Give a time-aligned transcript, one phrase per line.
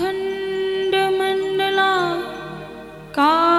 [0.00, 1.92] खण्डमण्डला
[3.16, 3.49] का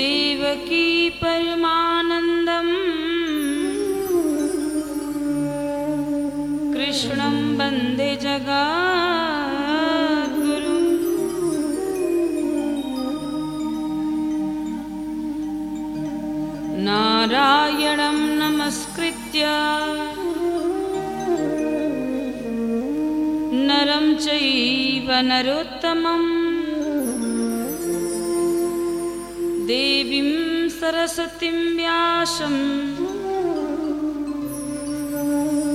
[0.00, 0.86] देवकी
[1.22, 2.74] परमानन्दम्
[6.74, 8.81] कृष्णं वन्दे जगाद्गुरु
[25.30, 26.30] नरोत्तमम्।
[29.66, 30.30] देवीं
[30.68, 32.56] सरस्वतीं व्यासं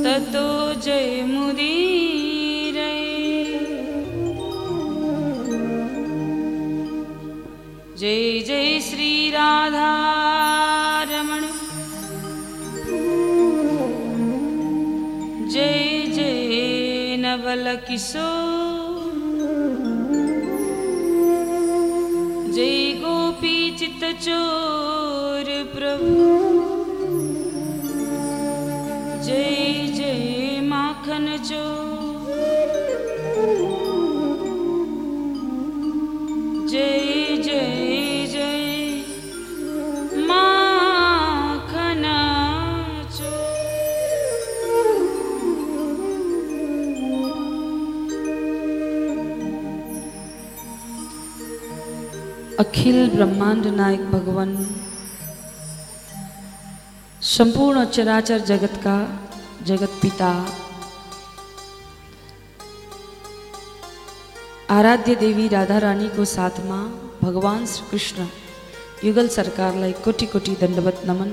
[0.03, 0.49] ततो
[0.85, 2.25] जयमुदीरये
[7.99, 9.43] जय जय श्रीराधारमण
[15.53, 15.81] जय
[16.17, 18.56] जय नवलकिशोर
[22.57, 26.13] जय गोपी चित्तचोर प्रभु।
[29.25, 31.86] जय जय माखन जय
[52.59, 54.51] अखिल ब्रह्मांड नायक भगवान।
[57.21, 58.95] संपूर्ण चराचर जगत का
[59.63, 60.29] जगत पिता।
[64.69, 66.79] आराध्य देवी राधा रानी को साथ साथमा
[67.23, 68.27] भगवान श्री कृष्ण
[69.03, 71.29] युगल सरकारलाई कोटि कोटि दण्डवत नमन।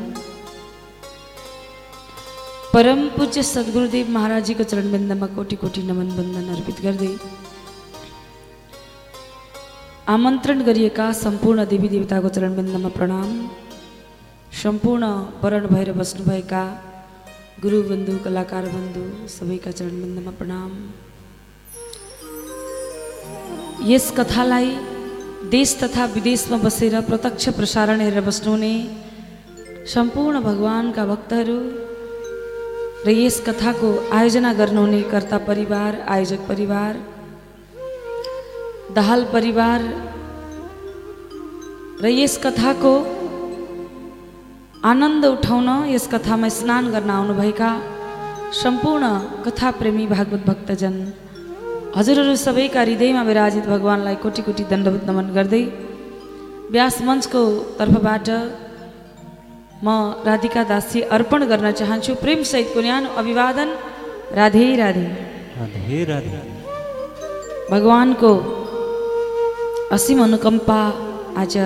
[2.74, 7.16] परम पूज्य सद्गुरुदेव महाराजीको चरणबिन्दमा कोटि कोटि नमन वन्दन अर्पित गर्दै
[10.12, 13.28] आमन्त्रण गरिएका सम्पूर्ण देवी देवताको चरणबिन्दमा प्रणाम।
[14.62, 15.04] सम्पूर्ण
[15.42, 16.65] वरण भएर बस्नुभएका
[17.62, 19.04] गुरुबन्धु कलाकार बन्धु
[19.34, 20.72] सबैका चरणबिन्दमा प्रणाम।
[23.92, 24.69] यस कथालाई
[25.56, 28.75] देश तथा विदेशमा बसेर प्रत्यक्ष प्रसारण हेरेर बस्नुहुने
[29.94, 31.59] सम्पूर्ण भगवान्का भक्तहरू
[33.06, 36.92] र यस कथाको आयोजना गर्नुहुने कर्ता परिवार आयोजक परिवार
[38.97, 39.81] दाहाल परिवार
[42.03, 42.94] र यस कथाको
[44.91, 47.71] आनन्द उठाउन यस कथामा स्नान गर्न आउनुभएका
[48.63, 49.04] सम्पूर्ण
[49.45, 50.95] कथाप्रेमी भागवत भक्तजन
[51.97, 55.65] हजुरहरू सबैका हृदयमा विराजित भगवान्लाई कोटि कोटि दण्डवत नमन गर्दै
[56.74, 57.42] व्यास मञ्चको
[57.78, 58.28] तर्फबाट
[59.84, 59.89] म
[60.27, 63.68] राधिका दासी अर्पण गर्न चाहन्छु। प्रेमसहितको न्यानो अभिवादन।
[64.39, 65.07] राधे राधे।
[65.59, 66.39] राधे राधे।
[67.72, 68.30] भगवानको
[69.94, 70.78] असीम अनुकंपा
[71.41, 71.56] आज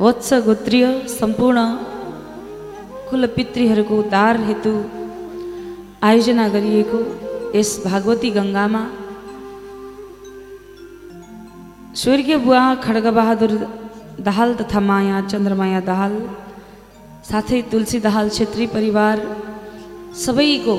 [0.00, 1.58] वत्स गोत्रीय संपूर्ण सम्पूर्ण
[3.10, 4.72] कुलपितृहरूको उद्धार हेतु
[6.08, 7.00] आयोजना गरिएको
[7.58, 8.82] यस भागवती गङ्गामा
[12.02, 13.54] स्वर्गीय बुवा खड्गबहादुर
[14.26, 16.14] दाहाल तथा माया, चन्द्रमाया दाहाल,
[17.30, 19.26] साथै तुलसी दाहाल, छेत्री परिवार
[20.26, 20.76] सबैको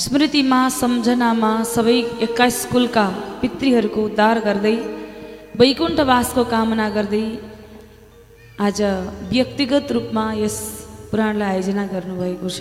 [0.00, 1.94] स्मृतिमा सम्झनामा सबै
[2.24, 3.04] एक्काइस कुलका
[3.40, 4.72] पितृहरूको उद्धार गर्दै
[5.60, 7.22] वैकुण्ठवासको कामना गर्दै
[8.66, 8.80] आज
[9.30, 10.56] व्यक्तिगत रूपमा यस
[11.10, 12.60] पुराणलाई आयोजना गर्नुभएको छ।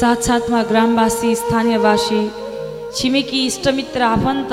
[0.00, 2.20] साथसाथमा ग्रामवासी स्थानीयवासी
[2.96, 4.52] छिमेकी इष्टमित्र आफन्त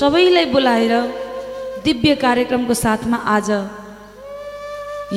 [0.00, 0.94] सबैलाई बोलाएर
[1.86, 3.50] दिव्य कार्यक्रमको साथमा आज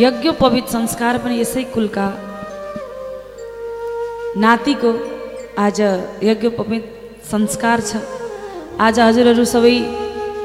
[0.05, 2.07] यज्ञोपवित संस्कार पनि यसै कुलका
[4.45, 4.95] नातिको
[5.57, 5.79] आज
[6.23, 6.83] यज्ञोपवित
[7.25, 7.97] संस्कार छ।
[8.77, 9.73] आज हजुरहरू सबै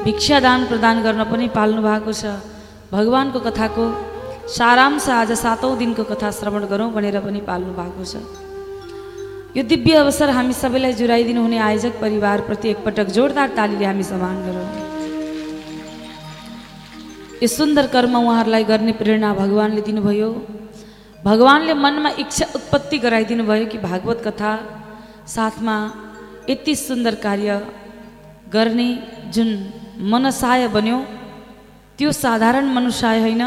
[0.05, 2.33] भिक्षादान प्रदान गर्न पनि पाल्नु भएको छ।
[2.89, 3.85] भगवान्को कथाको
[4.49, 8.25] सारांश आज सातौँ दिनको कथा श्रवण गरौँ भनेर पनि पाल्नु भएको छ।
[9.53, 14.67] यो दिव्य अवसर हामी सबैलाई जुराइदिनु हुने आयोजक परिवारप्रति एकपटक जोरदार तालीले हामी सम्मान गरौँ।
[17.37, 20.29] यो सुन्दर कर्म उहाँहरूलाई गर्ने प्रेरणा भगवान्ले दिनुभयो।
[21.23, 24.51] भगवान्ले मनमा इच्छा उत्पत्ति गराइदिनु भयो कि भागवत कथा
[25.27, 25.75] साथमा
[26.49, 27.51] यति सुन्दर कार्य
[28.53, 28.87] गर्ने
[29.33, 29.49] जुन
[30.11, 30.97] मनसाय बन्यो
[31.97, 33.43] त्यो साधारण मनुष्य होइन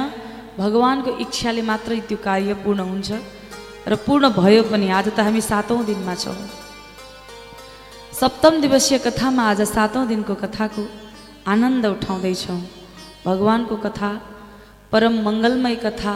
[0.59, 3.11] भगवान्को इच्छाले मात्रै त्यो कार्य पूर्ण हुन्छ
[3.89, 6.37] र पूर्ण भयो पनि आज त हामी सातौँ दिनमा छौँ।
[8.21, 10.83] सप्तम दिवसीय कथामा आज सातौँ दिनको कथाको
[11.53, 12.61] आनन्द उठाउँदैछौँ।
[13.27, 14.11] भगवान्को कथा
[14.93, 16.15] परम मङ्गलमय कथा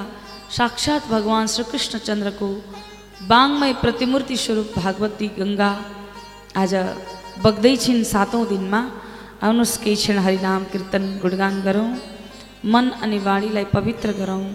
[0.57, 2.49] साक्षात् भगवान् श्रीकृष्णचन्द्रको
[3.21, 5.77] બાંગમય પ્રતિમૂર્તિ સ્વરૂપ ભાગવતી ગંગા
[6.55, 6.73] આજ
[7.45, 8.87] બગદૈછીન સાતો દિનમાં
[9.41, 11.85] આવનું સ્કેછણ હરિનામ કીર્તન ગુણગાન કરો
[12.65, 14.55] મન અને વાણીલાય પવિત્ર કરાવું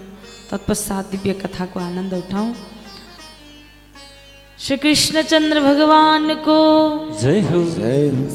[0.49, 2.55] તત્પશ્ચાત દિવ્ય કથા કો આનંદ ઉઠાવું
[4.59, 6.59] श्री कृष्ण चंद्र भगवान को
[7.21, 7.59] जय हो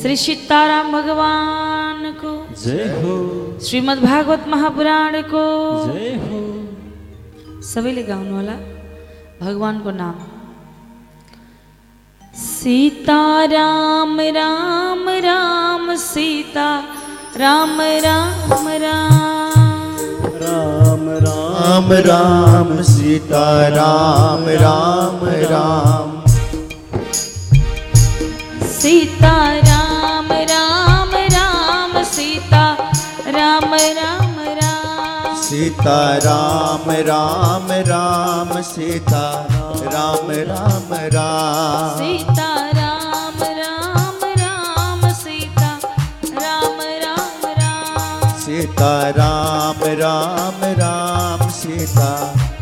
[0.00, 2.32] श्री सीताराम भगवान को
[2.64, 3.14] जय हो
[3.66, 5.44] श्रीमद भागवत महापुराण को
[5.86, 6.40] जय हो
[7.70, 8.56] सभी ले गाँव वाला
[9.40, 10.14] होला भगवानको नाम।
[12.40, 13.20] सीता
[13.52, 16.68] राम राम राम सीता
[17.36, 18.68] राम राम राम
[20.42, 21.04] राम।
[21.60, 23.44] राम राम सीता
[23.76, 25.20] राम राम
[25.52, 26.18] राम।
[28.80, 29.34] सीता
[29.68, 32.64] राम राम राम सीता
[33.36, 34.09] राम राम
[35.50, 39.22] सीता राम राम राम सीता
[39.84, 45.70] राम राम राम। सीता राम राम राम सीता
[46.42, 52.08] राम राम राम। सीता राम राम राम सीता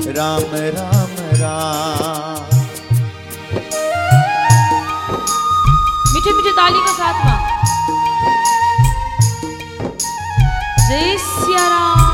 [0.08, 2.44] राम राम राम।
[6.14, 7.38] मीठे मीठे ताली का साथ में।
[10.88, 12.07] जय सिया राम।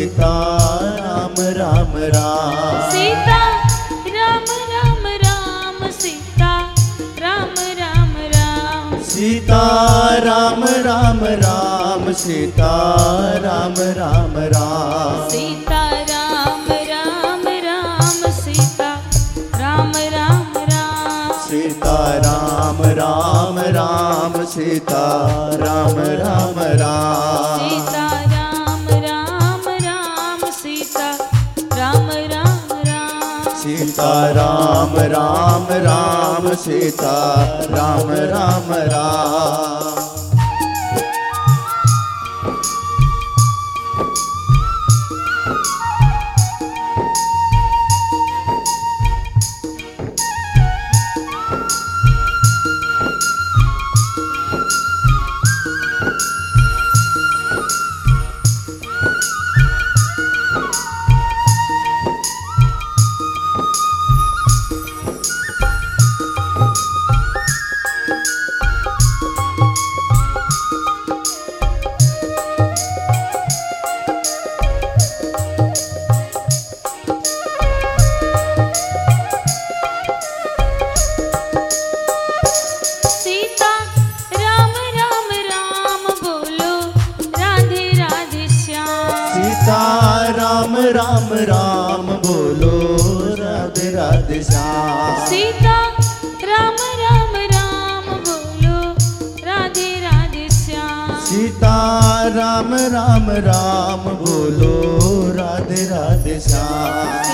[0.00, 0.28] सीता
[0.98, 3.40] राम राम राम सीता
[4.14, 6.52] राम राम राम सीता
[7.24, 9.58] राम राम राम सीता
[10.24, 12.70] राम राम राम सीता
[13.44, 18.90] राम राम राम सीता राम राम राम सीता
[19.60, 25.04] राम राम राम सीता राम राम राम सीता
[25.64, 27.29] राम राम राम
[34.00, 37.16] सीता राम राम राम सीता
[37.70, 39.69] राम राम राम। राम
[94.00, 95.74] राधे राधे श्याम सीता
[96.50, 98.78] राम राम राम बोलो
[99.46, 101.74] राधे राधे श्याम। सीता
[102.36, 104.72] राम राम राम बोलो
[105.36, 107.29] राधे राधे श्याम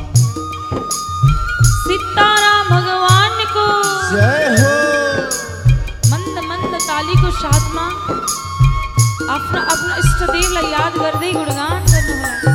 [1.74, 3.66] सीताराम भगवान को।
[4.10, 4.76] जय हो।
[6.10, 7.90] मंद मंद ताली को साथ माँ
[9.36, 12.49] अपना अपना इष्ट देव याद कर दे गुणगान कर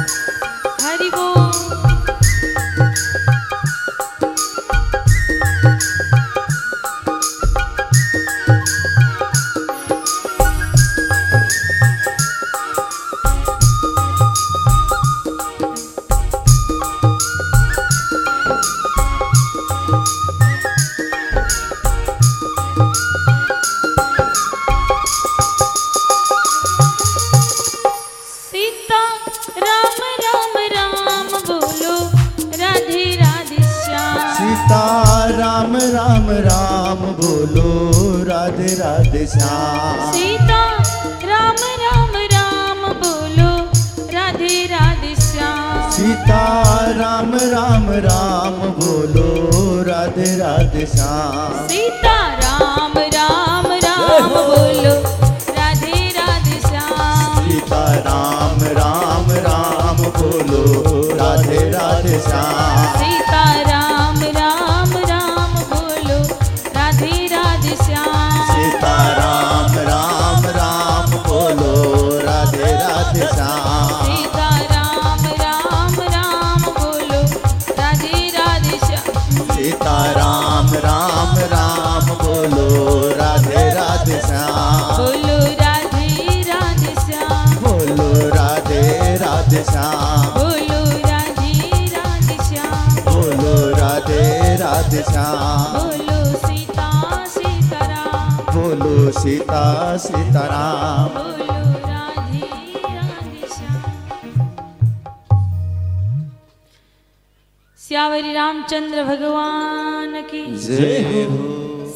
[107.96, 111.38] श्यावरी रामचंद्र भगवान की। जय हो।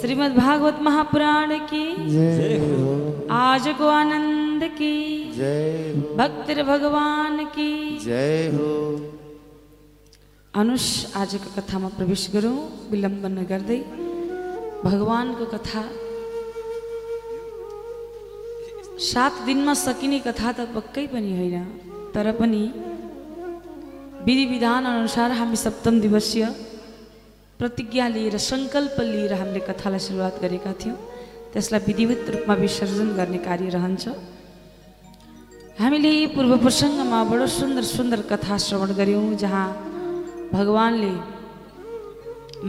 [0.02, 8.00] श्रीमद् भागवत महापुराण की। जय हो। आज को आनंद की। जय हो। भक्त भगवान की।
[8.00, 8.70] जय हो।
[10.56, 13.80] अनुष आजको कथामा प्रवेश गरौँ विलम्ब नगर्दै
[14.86, 15.84] भगवानको कथा।
[19.00, 21.64] सात दिनमा सकिने कथा त पक्कै पनि होइन
[22.16, 22.72] तर पनि
[24.26, 26.46] विधि विधान अनुसार हामी सप्तम दिवसीय
[27.60, 30.98] प्रतिज्ञा लिएर सङ्कल्प लिएर हामीले कथालाई सुरुवात गरेका थियौँ।
[31.54, 34.06] त्यसलाई विधिवत रूपमा विसर्जन गर्ने कार्य रहन्छ।
[35.80, 39.68] हामीले पूर्व प्रसङ्गमा बडो सुन्दर सुन्दर कथा श्रवण गऱ्यौँ जहाँ
[40.52, 41.14] भगवान्ले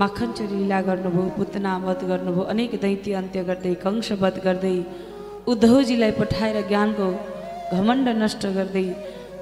[0.00, 4.76] माखन लीला गर्नुभयो पुतना वध गर्नुभयो अनेक दैत्य अन्त्य गर्दै कंश वध गर्दै
[5.50, 7.09] उद्धवजीलाई पठाएर ज्ञानको
[7.75, 8.87] घमण्ड नष्ट गर्दै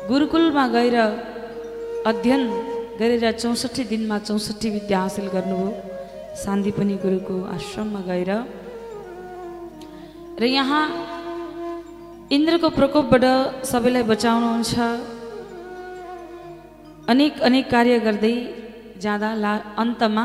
[0.08, 0.96] गुरुकुलमा गएर
[2.08, 2.42] अध्ययन
[2.98, 5.70] गरेर चौसठी दिनमा चौसठी विद्या हासिल गर्नुभयो।
[6.42, 8.30] सान्दीपनी गुरुको आश्रममा गएर।
[10.40, 10.84] र यहाँ
[12.36, 13.24] इन्द्रको प्रकोपबाट
[13.70, 14.72] सबैलाई बचाउनुहुन्छ
[17.12, 18.34] अनेक अनेक कार्य गर्दै
[19.04, 19.52] जाँदा ला
[19.84, 20.24] अन्तमा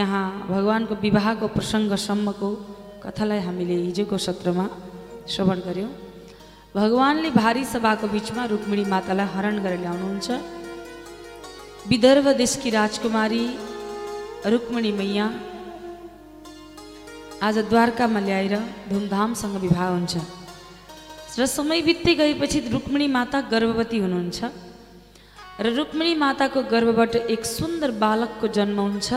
[0.00, 0.24] यहाँ
[0.54, 2.50] भगवान्को विवाहको प्रसङ्गसम्मको
[3.04, 4.66] कथालाई हामीले हिजोको सत्रमा
[5.32, 5.92] श्रवण गऱ्यौँ
[6.78, 10.62] भगवान्ले भारी सभाको बिचमा रुक्मिणी मातालाई हरण गरेर ल्याउनुहुन्छ।
[11.88, 13.44] विदर्भ देशकी राजकुमारी
[14.52, 15.26] रुक्मिणी मैया
[17.46, 18.54] आज द्वारकामा ल्याएर
[18.88, 20.14] धुमधामसँग विवाह हुन्छ।
[21.38, 24.40] र समय बित्दै गएपछि रुक्मिणी माता गर्भवती हुनुहुन्छ
[25.60, 29.08] र रुक्मिणी माताको गर्भबाट एक सुन्दर बालकको जन्म हुन्छ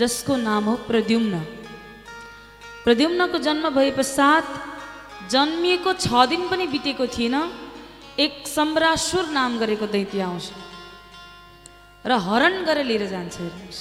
[0.00, 1.34] जसको नाम हो प्रद्युम्न।
[2.84, 4.46] प्रद्युम्नको जन्म भए पश्चात
[5.32, 7.36] जन्मिएको छ दिन पनि बितेको थिएन
[8.24, 10.46] एक सम्रासुर नाम गरेको दैत्य आउँछ।
[12.06, 13.80] र हरण गरेर लिएर जान्छ हेर्नुहोस्।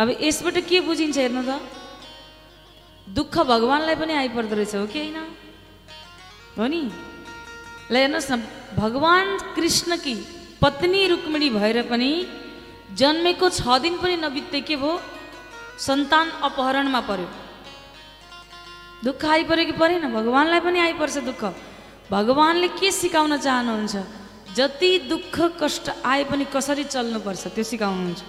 [0.00, 1.62] अब यसबाट के बुझिन्छ हेर्नु त?
[3.06, 5.18] दुःख भगवान्लाई पनि आइपर्दो रहेछ हो कि होइन?
[6.58, 6.82] हो नि?
[7.90, 8.42] ल हेर्नुहोस् न
[8.74, 10.14] भगवान् कृष्णकी
[10.62, 12.10] पत्नी रुक्मिणी भएर पनि
[12.98, 14.98] जन्मेको छ दिन पनि नबित्दै के भयो?
[15.78, 17.28] सन्तान अपहरणमा पर्यो।
[19.04, 21.42] दुःख आइपऱ्यो कि परेन भगवान्लाई पनि आइपर्छ दुःख।
[22.10, 24.23] भगवान्ले के सिकाउन चाहनुहुन्छ?
[24.56, 28.22] जति दुःख कष्ट आए पनि कसरी चल्नुपर्छ त्यो सिकाउनुहुन्छ।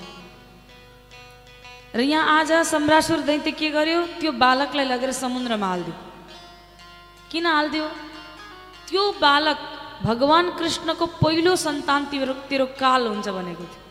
[1.96, 4.00] र यहाँ आज सम्रासुर दैत्य के गर्यो?
[4.20, 5.96] त्यो बालकलाई लगेर समुद्रमा हालिदियो।
[7.32, 7.88] किन हालिदियो?
[8.90, 9.58] त्यो बालक
[10.04, 13.82] भगवान् कृष्णको पहिलो सन्तान तेरो तेरो काल हुन्छ भनेको थियो।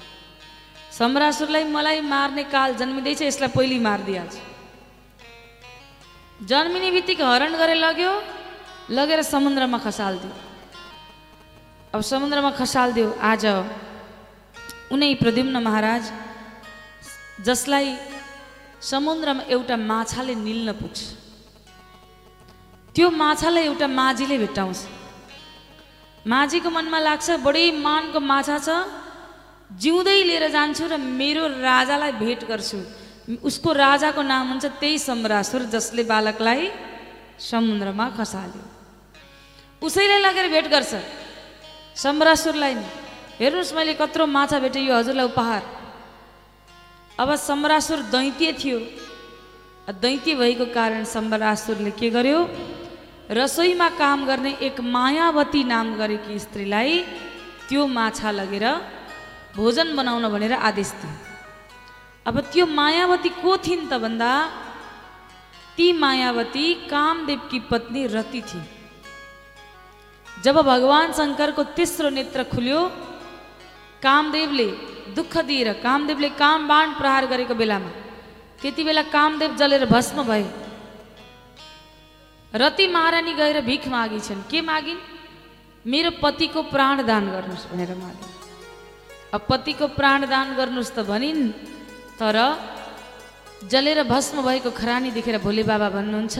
[0.92, 4.36] सम्रासुरलाई मलाई मार्ने काल जन्मिँदैछ यसलाई पहिले मारिदिइहाल्छ।
[6.44, 8.12] जन्मिने बित्तिकै हरण गरेर लग्यो
[8.90, 10.43] लगेर समुद्रमा खसालिदियो।
[11.94, 13.44] अब समुद्रमा खसालिदियो आज
[14.90, 16.04] उनै प्रद्युम्न महाराज
[17.46, 17.86] जसलाई
[18.82, 20.98] समुद्रमा एउटा माछाले निल्न पुग्छ।
[22.94, 24.78] त्यो माछालाई एउटा माझीले भेट्टाउँछ।
[26.26, 28.68] माझीको मनमा लाग्छ बढी मानको माछा छ
[29.78, 32.78] जिउँदै लिएर जान्छु र मेरो राजालाई भेट गर्छु।
[33.38, 36.62] उसको राजाको नाम हुन्छ त्यही सम्रासुर जसले बालकलाई
[37.38, 38.64] समुद्रमा खसाल्यो।
[39.78, 41.22] उसैलाई लगेर भेट गर्छ।
[41.96, 42.86] सम्रासुरलाई नि।
[43.40, 45.62] हेर्नुहोस् मैले कत्रो माछा भेटेँ यो हजुरलाई उपहार।
[47.20, 48.78] अब सम्रासुर दैत्य थियो।
[49.94, 52.40] दैत्य भएको कारण सम्रासुरले के गर्यो?
[53.30, 56.92] रसोईमा काम गर्ने एक मायावती नाम गरेकी स्त्रीलाई
[57.68, 58.66] त्यो माछा लगेर
[59.56, 61.12] भोजन बनाउन भनेर आदेश दियो।
[62.26, 64.32] अब त्यो मायावती को थिइन् त भन्दा?
[65.76, 68.83] ती मायावती कामदेवकी पत्नी रति थिइन्।
[70.44, 72.80] जब भगवान् शङ्करको तेस्रो नेत्र खुल्यो
[74.04, 74.68] कामदेवले
[75.16, 77.90] दुःख दिएर कामदेवले काम बाण प्रहार गरेको बेलामा
[78.60, 80.44] त्यति बेला कामदेव जलेर भस्म भए।
[82.52, 85.00] रति महारानी गएर भिख मागिछन्। के मागिन्?
[85.84, 88.32] मेरो पतिको प्राण दान गर्नुहोस् भनेर मागिन्।
[89.34, 91.42] अब पतिको प्राण दान गर्नुहोस् त भनिन्
[92.20, 92.37] तर
[93.72, 96.37] जलेर भस्म भएको खरानी देखेर भोले बाबा भन्नुहुन्छ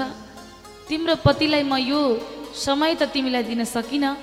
[0.88, 2.01] तिम्रो पतिलाई म यो
[2.55, 4.14] समय त तिमीलाई दिन सकिनँ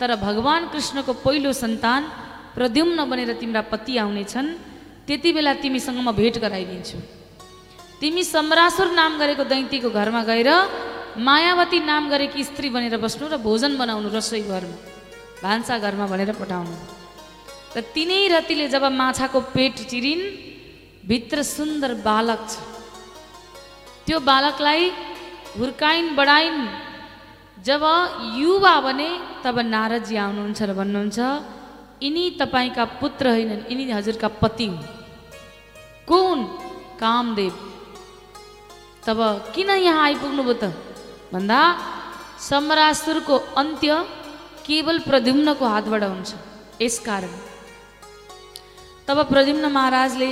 [0.00, 2.02] तर भगवान् कृष्णको पहिलो सन्तान
[2.54, 4.48] प्रद्युम्न बनेर तिम्रा पति आउनेछन्
[5.06, 6.98] त्यति बेला तिमीसँग म भेट गराइदिन्छु।
[8.00, 10.50] तिमी सम्रासुर नाम गरेको दैत्यको घरमा गएर
[11.16, 14.76] मायावती नाम गरेकी स्त्री बनेर बस्नु र भोजन बनाउनु रसोई घरमा
[15.42, 16.76] भान्सा घरमा भनेर पठाउनु।
[17.76, 20.24] र तिनै रतिले जब माछाको पेट चिरिन्
[21.08, 22.54] भित्र सुन्दर बालक छ।
[24.06, 24.82] त्यो बालकलाई
[25.56, 26.60] हुर्काइन् बढाइन्
[27.56, 27.82] जब
[28.36, 29.08] युवा भने
[29.44, 31.18] तब नारदजी आउनुहुन्छ र भन्नुहुन्छ
[32.02, 34.84] यिनी तपाईँका पुत्र होइनन् यिनी हजुरका पति हुन्।
[36.08, 36.44] को हुन्
[37.00, 37.54] कामदेव।
[39.06, 39.18] तब
[39.54, 40.64] किन यहाँ आइपुग्नुभयो त?
[41.32, 41.60] भन्दा
[42.40, 43.92] सम्रासुरको अन्त्य
[44.66, 46.30] केवल प्रद्युम्नको हातबाट हुन्छ
[46.82, 47.32] यसकारण
[49.08, 50.30] तब प्रद्युम्न महाराजले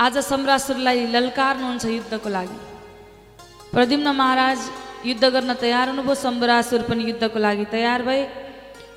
[0.00, 2.58] आज सम्रासुरलाई ललकार्नुहुन्छ युद्धको लागि।
[3.72, 4.58] प्रद्युम्न महाराज
[5.04, 8.22] युद्ध गर्न तयार हुनुभयो। सम्रासुर पनि युद्धको लागि तयार भए।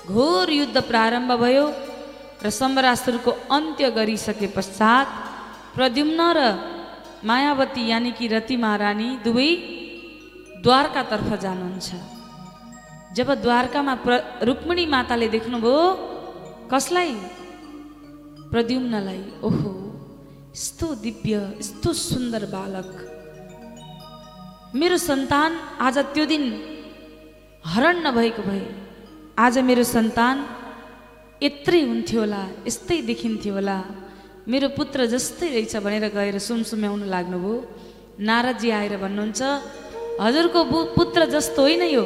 [0.07, 1.65] घोर युद्ध प्रारम्भ भयो
[2.43, 5.07] र सम्रासुरको अन्त्य गरिसके पश्चात
[5.75, 6.39] प्रद्युम्न र
[7.25, 9.51] मायावती यानि कि रति महारानी दुवै
[10.61, 11.89] द्वारकातर्फ जानुहुन्छ।
[13.17, 14.11] जब द्वारकामा प्र
[14.47, 15.81] रुक्मिणी माताले देख्नुभयो
[16.71, 17.13] कसलाई?
[18.51, 19.71] प्रद्युम्नलाई ओहो
[20.53, 22.89] यस्तो दिव्य यस्तो सुन्दर बालक
[24.79, 25.51] मेरो सन्तान
[25.88, 26.43] आज त्यो दिन
[27.63, 28.63] हरण नभएको भए
[29.45, 30.35] आज मेरो सन्तान
[31.47, 33.77] यत्रै हुन्थ्यो होला यस्तै देखिन्थ्यो होला।
[34.51, 37.55] मेरो पुत्र जस्तै रहेछ भनेर गएर सुमसुम्याउनु लाग्नुभयो।
[38.27, 39.41] नारदजी आएर भन्नुहुन्छ
[40.25, 40.59] हजुरको
[40.97, 42.03] पुत्र जस्तो होइन यो।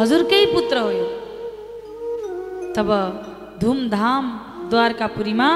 [0.00, 1.08] हजुरकै पुत्र हो यो।
[2.76, 2.90] तब
[3.60, 4.24] धुमधाम
[4.72, 5.50] द्वारकापुरीमा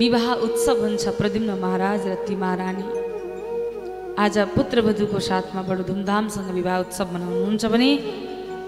[0.00, 2.86] विवाह उत्सव हुन्छ प्रद्युम्न महाराज र ती महारानी
[4.16, 7.90] आज पुत्रवधुको साथमा बडो धुमधामसँग विवाह उत्सव मनाउनुहुन्छ भने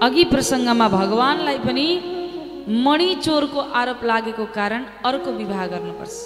[0.05, 1.87] अघि प्रसङ्गमा भगवान्लाई पनि
[2.85, 6.17] मणि चोरको आरोप लागेको कारण अर्को विवाह गर्नुपर्छ।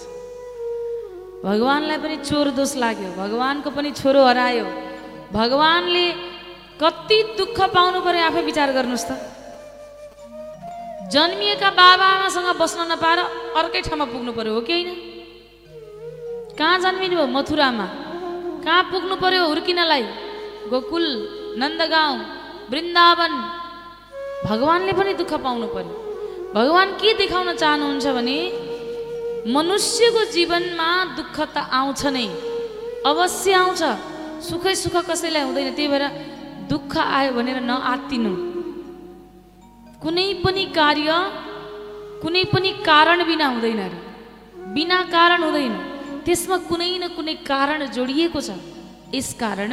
[1.46, 4.66] भगवान्लाई पनि चोर दोष लाग्यो भगवान्को पनि छोरो हरायो।
[5.38, 6.06] भगवान्ले
[6.82, 9.10] कति दुःख पाउनु पर्यो आफै विचार गर्नुहोस् त।
[11.14, 13.18] जन्मिएका बाबा आमासँग बस्न नपाएर
[13.54, 14.90] अर्कै ठाउँमा पुग्नु पर्यो हो कि होइन?
[16.58, 17.86] कहाँ जन्मिनु भयो मथुरामा?
[18.64, 20.02] कहाँ पुग्नु पर्यो हुर्किनलाई
[20.70, 21.06] गोकुल
[21.60, 22.16] नन्दगाउँ
[22.70, 23.32] वृन्दावन
[24.48, 25.94] भगवान्ले पनि दुःख पाउनु पर्यो
[26.54, 28.38] भगवान् के देखाउन चाहनुहुन्छ भने
[29.48, 32.26] मनुष्यको जीवनमा दुःख त आउँछ नै
[33.10, 33.82] अवश्य आउँछ
[34.48, 36.04] सुखै सुख कसैलाई हुँदैन त्यही भएर
[36.70, 38.32] दुःख आयो भनेर नआत्तिनु
[40.02, 41.10] कुनै पनि कार्य
[42.22, 43.98] कुनै पनि कारण बिना हुँदैन अरे
[44.74, 45.74] बिना कारण हुँदैन
[46.26, 48.50] त्यसमा कुनै न कुनै कारण जोडिएको छ।
[49.14, 49.72] यस कारण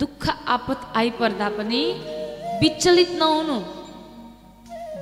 [0.00, 0.22] दुःख
[0.56, 1.82] आपत आइपर्दा पनि
[2.62, 3.58] विचलित नहुनु।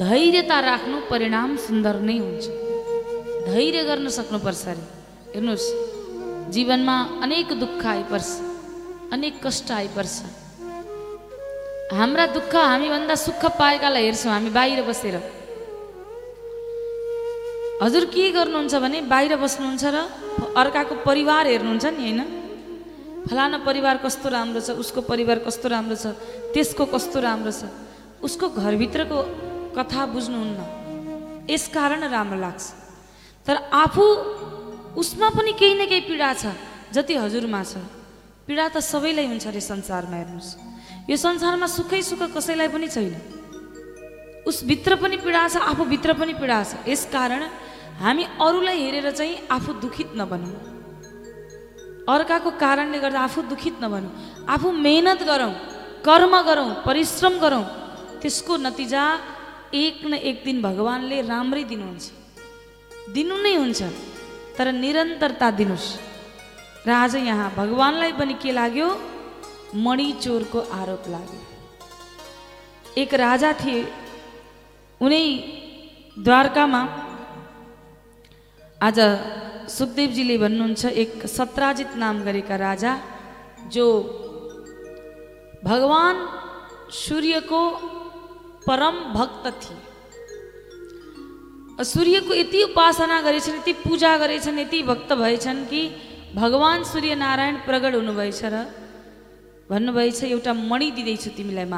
[0.01, 2.45] धैर्यता राख्नु परिणाम सुन्दर नै हुन्छ।
[3.49, 4.85] धैर्य गर्न सक्नुपर्छ अरे।
[5.35, 5.69] हेर्नुहोस्
[6.55, 8.31] जीवनमा अनेक दुःख आइपर्छ
[9.15, 10.17] अनेक कष्ट आइपर्छ।
[11.97, 15.17] हाम्रा दुःख हामीभन्दा सुख पाएकालाई हेर्छौँ हामी बाहिर बसेर।
[17.83, 19.97] हजुर के गर्नुहुन्छ भने बाहिर बस्नुहुन्छ र
[20.57, 22.21] अर्काको परिवार हेर्नुहुन्छ नि होइन?
[23.27, 26.07] फलाना परिवार कस्तो राम्रो छ उसको परिवार कस्तो राम्रो छ
[26.55, 27.69] त्यसको कस्तो राम्रो छ?
[28.23, 29.19] उसको घरभित्रको
[29.77, 30.61] कथा बुझ्नुहुन्न।
[31.51, 32.65] यसकारण राम्रो लाग्छ।
[33.47, 34.05] तर आफू
[34.97, 36.55] उसमा पनि केही न केही पीडा छ
[36.95, 37.83] जति हजुरमा छ।
[38.47, 40.51] पीडा त सबैलाई हुन्छ अरे संसारमा हेर्नुहोस्।
[41.11, 43.15] यो संसारमा सुखै सुख कसैलाई पनि छैन।
[44.47, 47.43] उसभित्र पनि पीडा छ आफूभित्र पनि पीडा छ। यसकारण
[48.01, 50.55] हामी अरूलाई हेरेर चाहिँ आफू दुखित नबनौँ।
[52.15, 54.13] अर्काको कारणले गर्दा आफू दुखित नबनौँ।
[54.55, 55.53] आफू मेहनत गरौँ
[56.07, 57.65] कर्म गरौँ परिश्रम गरौँ
[58.23, 59.05] त्यसको नतिजा
[59.75, 62.07] एक न एक दिन भगवान्ले राम्रै दिनुहुन्छ।
[63.15, 63.81] दिनु नै हुन्छ
[64.57, 65.89] तर निरन्तरता दिनुहोस्।
[66.87, 68.89] र आज यहाँ भगवान्लाई पनि के लाग्यो?
[69.75, 71.41] मणि चोरको आरोप लाग्यो।
[73.03, 73.81] एक राजा थिए।
[75.01, 75.25] उनै
[76.19, 76.81] द्वारकामा
[78.77, 78.99] आज
[79.73, 82.93] सुखदेवजीले भन्नुहुन्छ एक सत्राजित नाम गरेका राजा
[83.73, 83.87] जो
[85.65, 86.17] भगवान
[86.93, 87.61] सूर्यको
[88.69, 89.79] परम भक्त थिए।
[91.85, 95.83] सूर्यको यति उपासना गरेछन् यति पूजा गरेछन् यति भक्त भएछन् कि
[96.35, 98.57] भगवान् सूर्यनारायण प्रगट हुनुभएछ र
[99.71, 101.75] भन्नुभएछ एउटा मणि दिँदैछु तिमीलाई म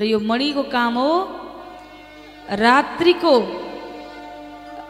[0.00, 1.10] र यो मणिको काम हो
[2.50, 3.67] रात्रिको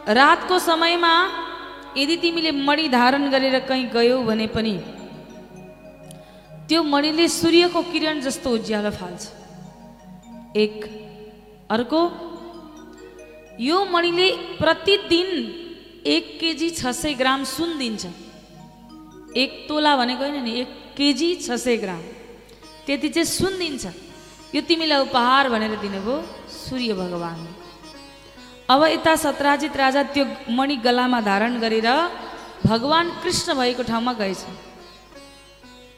[0.07, 1.13] रातको समयमा
[1.97, 4.75] यदि तिमीले मणि धारण गरेर कहीँ गयौ भने पनि
[6.69, 9.21] त्यो मणिले सूर्यको किरण जस्तो उज्यालो फाल्छ।
[10.55, 10.75] एक
[11.69, 12.01] अर्को
[13.59, 14.27] यो मणिले
[14.59, 15.29] प्रतिदिन
[16.05, 18.05] एक केजी छ सय ग्राम सुन दिन्छ।
[19.35, 22.01] एक तोला भनेको होइन नि एक केजी छ सय ग्राम।
[22.85, 23.83] त्यति चाहिँ सुन दिन्छ।
[24.55, 26.15] यो तिमीलाई उपहार भनेर दिनुभयो
[26.49, 27.41] सूर्य भगवान्
[28.69, 31.89] अब यता सत्राजित राजा त्यो मणि गलामा धारण गरेर
[32.65, 34.41] भगवान् कृष्ण भएको ठाउँमा गएछ।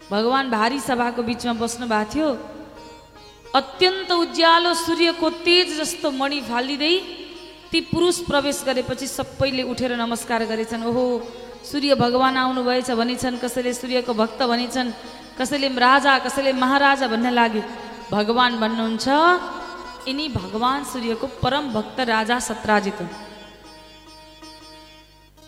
[0.08, 2.30] भगवान् भारी सभाको बिचमा बस्नु भएको थियो।
[3.52, 6.96] अत्यन्त उज्यालो सूर्यको तेज जस्तो मणि फालिँदै
[7.72, 11.04] ती पुरुष प्रवेश गरेपछि सबैले उठेर नमस्कार गरेछन्। ओहो
[11.68, 14.96] सूर्य भगवान् आउनुभएछ भनिन्छन् कसैले सूर्यको भक्त भनिन्छन्
[15.36, 17.64] कसैले राजा कसैले महाराजा भन्न लागे।
[18.12, 19.08] भगवान् भन्नुहुन्छ
[20.08, 23.00] यिनी भगवान् सूर्यको परम भक्त राजा सत्राजित।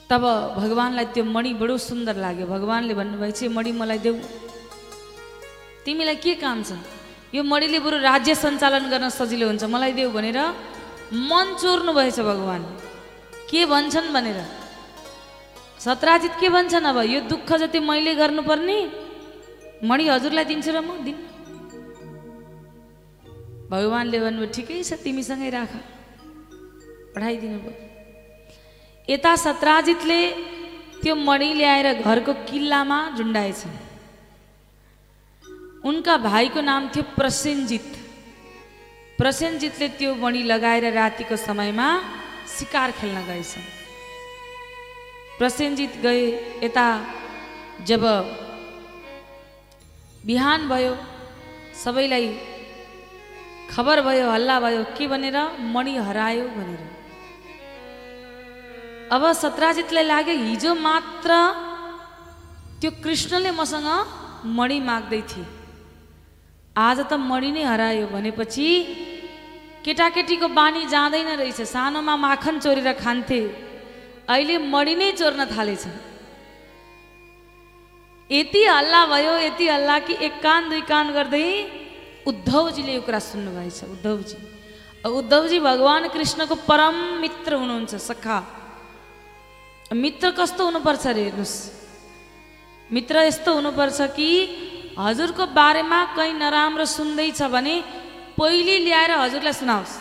[0.09, 0.23] तब
[0.57, 4.15] भगवान्लाई त्यो मणि बडो सुन्दर लाग्यो। भगवान्ले भन्नुभएछ मणि मलाई देऊ।
[5.85, 6.77] तिमीलाई के काम छ?
[7.33, 10.39] यो मणिले बरु राज्य सञ्चालन गर्न सजिलो हुन्छ। मलाई देऊ भनेर
[11.29, 12.63] मन चोर्नु भएछ भगवान्।
[13.49, 14.39] के भन्छन् भनेर?
[15.81, 16.97] सत्राजित के भन्छन् अब?
[17.09, 18.77] यो दुःख जति मैले गर्नुपर्ने
[19.81, 21.32] मणि हजुरलाई दिन्छु र म दिन
[23.73, 25.71] भगवान्ले भन्नुभयो ठिकै छ तिमीसँगै राख।
[27.13, 27.75] पठाइदिनु भयो
[29.07, 30.19] यता सत्राजितले
[31.01, 33.75] त्यो मणि ल्याएर घरको किल्लामा झुन्डाएछन्
[35.89, 37.88] उनका भाइको नाम थियो प्रसेनजित।
[39.19, 41.88] प्रसेनजितले त्यो मणि लगाएर रातिको समयमा
[42.55, 43.67] सिकार खेल्न गएछन्
[45.38, 46.23] प्रसेनजित गए
[46.63, 46.88] यता
[47.89, 48.03] जब
[50.25, 50.93] बिहान भयो
[51.83, 52.27] सबैलाई
[53.73, 55.38] खबर भयो हल्ला भयो के भनेर
[55.73, 56.81] मणि हरायो भनेर।
[59.12, 61.31] अब सत्राजितलाई लाग्यो हिजो मात्र
[62.81, 63.89] त्यो कृष्णले मसँग
[64.57, 65.45] मणि माग्दै थिए
[66.77, 68.67] आज त मणि नै हरायो भनेपछि
[69.86, 73.41] केटाकेटीको बानी जाँदैन रहेछ। सानोमा माखन चोरेर खान्थे।
[74.29, 75.83] अहिले मणि नै चोर्न थालेछ।
[78.29, 81.47] यति हल्ला भयो यति हल्ला कि एक कान दुई कान गर्दै
[82.27, 84.38] उद्धवजीले यो कुरा सुन्नुभएछ उद्धवजी।
[85.03, 88.38] उद्धवजी भगवान् कृष्णको परम मित्र हुनुहुन्छ सखा।
[89.93, 91.55] मित्र कस्तो हुनुपर्छ अरे हेर्नुहोस्
[92.89, 94.29] मित्र यस्तो हुनुपर्छ कि
[94.99, 97.75] हजुरको बारेमा कहीँ नराम्रो सुन्दैछ भने
[98.39, 99.93] पहिले ल्याएर हजुरलाई सुनाओस्।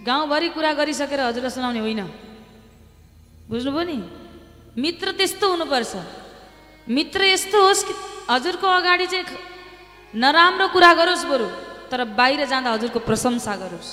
[0.00, 2.00] गाउँभरि कुरा गरिसकेर हजुरलाई सुनाउने होइन।
[3.48, 3.96] बुझ्नुभयो नि?
[4.76, 5.92] मित्र त्यस्तो हुनुपर्छ।
[6.88, 7.94] मित्र यस्तो होस् कि
[8.30, 9.24] हजुरको अगाडि चाहिँ
[10.14, 11.46] नराम्रो कुरा गरोस् बरु
[11.90, 13.90] तर बाहिर जाँदा हजुरको प्रशंसा गरोस्।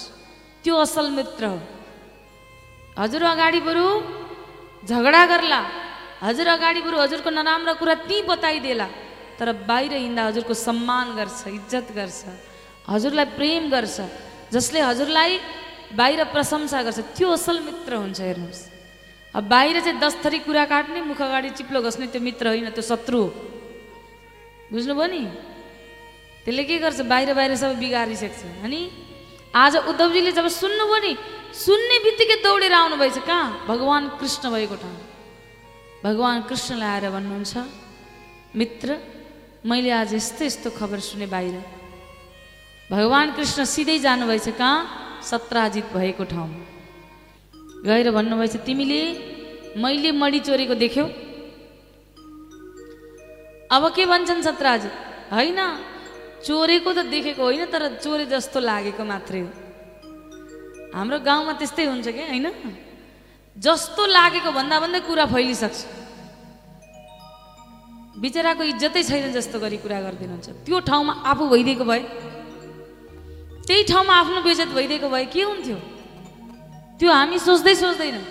[0.64, 1.60] त्यो असल मित्र हो।
[2.98, 3.86] हजुर अगाडि बरु
[4.88, 5.62] झगडा गर्ला।
[6.24, 8.88] हजुर अगाडि बरु हजुरको नराम्रो कुरा ती बताइदेला।
[9.40, 12.22] तर बाहिर हिँड्दा हजुरको सम्मान गर्छ इज्जत गर्छ।
[12.88, 13.98] हजुरलाई प्रेम गर्छ
[14.54, 15.32] जसले हजुरलाई
[15.98, 18.62] बाहिर प्रशंसा गर्छ। त्यो असल मित्र हुन्छ हेर्नुहोस्।
[19.36, 22.84] अब बाहिर चाहिँ दस थरी कुरा काट्ने मुख अगाडि चिप्लो घस्ने त्यो मित्र होइन त्यो
[22.86, 23.28] शत्रु हो।
[24.72, 25.24] बुझ्नुभयो नि?
[26.46, 27.00] त्यसले के गर्छ?
[27.08, 28.80] बाहिर बाहिर सबै बिगारिसक्छ। अनि
[29.56, 31.12] आज उद्धवजीले जब सुन्नुभयो नि
[31.56, 33.66] सुन्ने बित्तिकै दौडेर आउनुभएछ कहाँ?
[33.68, 34.98] भगवान् कृष्ण भएको ठाउँ।
[36.04, 37.54] भगवान् कृष्णलाई आएर भन्नुहुन्छ
[38.56, 38.90] मित्र
[39.66, 41.56] मैले आज यस्तो यस्तो खबर सुने बाहिर।
[42.92, 45.22] भगवान् कृष्ण सिधै जानुभएछ कहाँ?
[45.24, 46.60] सत्राजित भएको ठाउँमा।
[47.88, 49.02] गएर भन्नुभएछ तिमीले
[49.80, 51.06] मैले मडी चोरेको देख्यौ।
[53.72, 54.92] अब के भन्छन् सत्राजित?
[55.32, 55.60] होइन।
[56.44, 59.50] चोरेको त देखेको होइन तर चोरे जस्तो लागेको मात्रै हो।
[60.94, 62.48] हाम्रो गाउँमा त्यस्तै हुन्छ कि होइन?
[63.56, 65.80] जस्तो लागेको भन्दा भन्दै कुरा फैलिसक्छ।
[68.20, 72.02] बिचराको इज्जतै छैन जस्तो गरी कुरा गरिदिनुहुन्छ। त्यो ठाउँमा आफू भइदिएको भए
[73.68, 75.78] त्यही ठाउँमा आफ्नो बेजत भइदिएको भए के हुन्थ्यो?
[77.00, 78.26] त्यो हामी सोच्दै सोच्दैनौँ।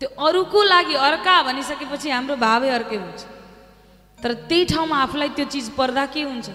[0.00, 3.20] त्यो अरूको लागि अर्का भनिसकेपछि हाम्रो भावै अर्कै हुन्छ।
[4.18, 6.48] तर त्यही ठाउँमा आफूलाई त्यो चिज पर्दा के हुन्छ?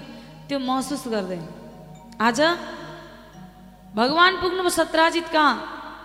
[0.47, 1.43] त्यो महसुस गर्दैन
[2.19, 2.39] आज
[3.95, 5.53] भगवान् पुग्नुभयो सत्राजित कहाँ?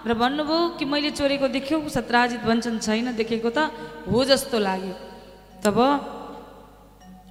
[0.07, 3.59] र भन्नुभयो कि मैले चोरेको देख्यौ सत्राजित भन्छन् छैन देखेको त
[4.07, 4.95] हो जस्तो लाग्यो।
[5.65, 5.79] तब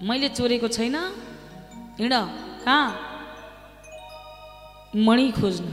[0.03, 0.95] मैले चोरेको छैन?
[1.99, 2.13] हिँड
[2.65, 2.85] कहाँ?
[4.95, 5.67] मणि खोज्न।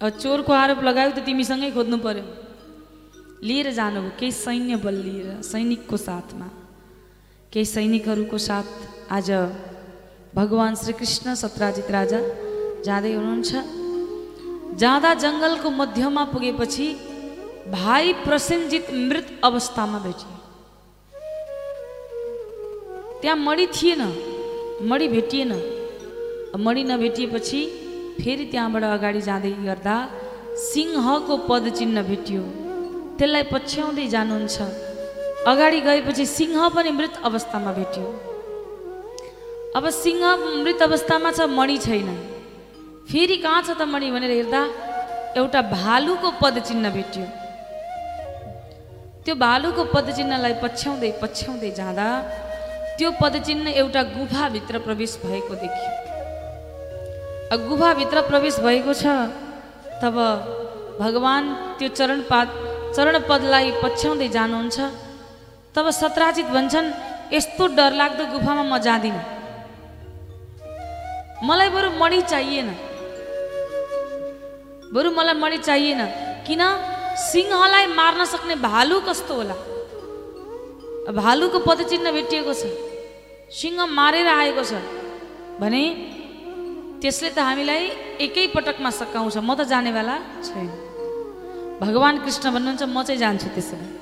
[0.00, 2.24] चोरको आरोप लगायो त तिमीसँगै खोज्नु पर्यो।
[3.46, 6.46] लिएर जानुभयो केही सैन्य बल लिएर सैनिकको साथमा।
[7.52, 8.66] केही सैनिकहरूको साथ
[9.10, 9.28] आज
[10.34, 12.18] भगवान् श्रीकृष्ण सत्राजित राजा
[12.86, 13.50] जाँदै हुनुहुन्छ।
[14.78, 16.86] जाँदा जङ्गलको मध्यमा पुगेपछि
[17.74, 20.36] भाइ प्रसेनजित मृत अवस्थामा भेटिए।
[23.22, 24.02] त्यहाँ मणि थिएन
[24.90, 25.52] मणि भेटिएन।
[26.64, 27.60] मणि नभेटिएपछि
[28.20, 29.96] फेरि त्यहाँबाट अगाडि जाँदै गर्दा
[30.70, 32.42] सिंहको पदचिन्ह भेटियो।
[33.18, 34.56] त्यसलाई पछ्याउँदै जानुहुन्छ।
[35.48, 38.08] अगाडि गएपछि सिंह पनि मृत अवस्थामा भेटियो।
[39.76, 42.08] अब सिंह मृत अवस्थामा छ मणि छैन।
[43.08, 44.62] फेरि कहाँ छ त मणि भनेर हेर्दा
[45.40, 47.26] एउटा भालुको पदचिन्ह भेटियो।
[49.24, 52.08] त्यो भालुको पदचिन्हलाई पछ्याउँदै पछ्याउँदै जाँदा
[52.98, 55.90] त्यो पदचिन्ह एउटा गुफाभित्र प्रवेश भएको देखियो।
[57.68, 59.04] गुफाभित्र प्रवेश भएको छ
[60.04, 60.16] तब
[61.00, 61.46] भगवान्
[61.78, 62.48] त्यो चरणपाद
[62.96, 65.08] चरणपदलाई पछ्याउँदै जानुहुन्छ।
[65.74, 66.88] तब सत्राजित भन्छन्
[67.32, 69.22] यस्तो डरलाग्दो गुफामा म जाँदिनँ।
[71.46, 72.68] मलाई बरु मणि चाहिएन।
[74.94, 76.00] बरु मलाई मणि चाहिएन।
[76.46, 76.62] किन?
[77.30, 79.56] सिंहलाई मार्न सक्ने भालु कस्तो होला?
[81.14, 82.66] भालुको पदचिन्ह भेटिएको छ।
[83.50, 84.72] सिंह मारेर आएको छ।
[85.60, 85.82] भने
[86.98, 87.84] त्यसले त हामीलाई
[88.26, 90.68] एकै पटकमा सकाउँछ। म त जानेवाला छैन।
[91.78, 93.99] भगवान् कृष्ण भन्नुहुन्छ म चाहिँ जान्छु त्यसो भए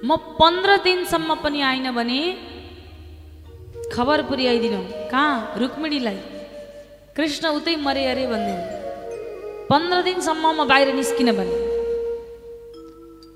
[0.00, 2.20] म पन्ध्र दिनसम्म पनि आइन भने
[3.92, 4.80] खबर पुर्याइदिनु।
[5.12, 5.34] कहाँ?
[5.60, 6.18] रुक्मिणीलाई।
[7.16, 8.64] कृष्ण उतै मरे अरे भनिदिनु
[9.70, 11.56] पन्ध्र दिनसम्म म बाहिर निस्किन भने।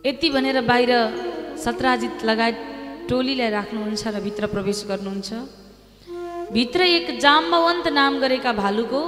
[0.09, 0.92] यति भनेर बाहिर
[1.64, 2.59] सत्राजित लगायत
[3.09, 5.31] टोलीलाई राख्नुहुन्छ र भित्र प्रवेश गर्नुहुन्छ।
[6.55, 9.03] भित्र एक जाम्बवन्त नाम गरेका भालुको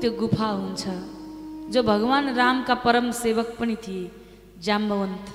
[0.00, 0.82] त्यो गुफा हुन्छ
[1.72, 4.10] जो भगवान् रामका परम सेवक पनि थिए
[4.66, 5.26] जाम्बवन्त।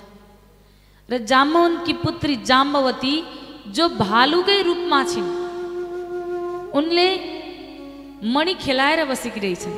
[1.10, 3.13] र जाम्बवन्तकी पुत्री जाम्बवती
[3.76, 5.30] जो भालुकै रूपमा छिन्
[6.78, 7.08] उनले
[8.34, 9.78] मणि खेलाएर बसेकी रहेछन्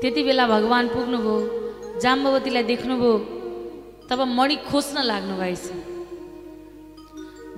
[0.00, 1.36] त्यति बेला भगवान् पुग्नुभयो
[2.02, 3.12] जाम्बवतीलाई देख्नुभयो
[4.10, 5.64] तब मणि खोज्न लाग्नु भएछ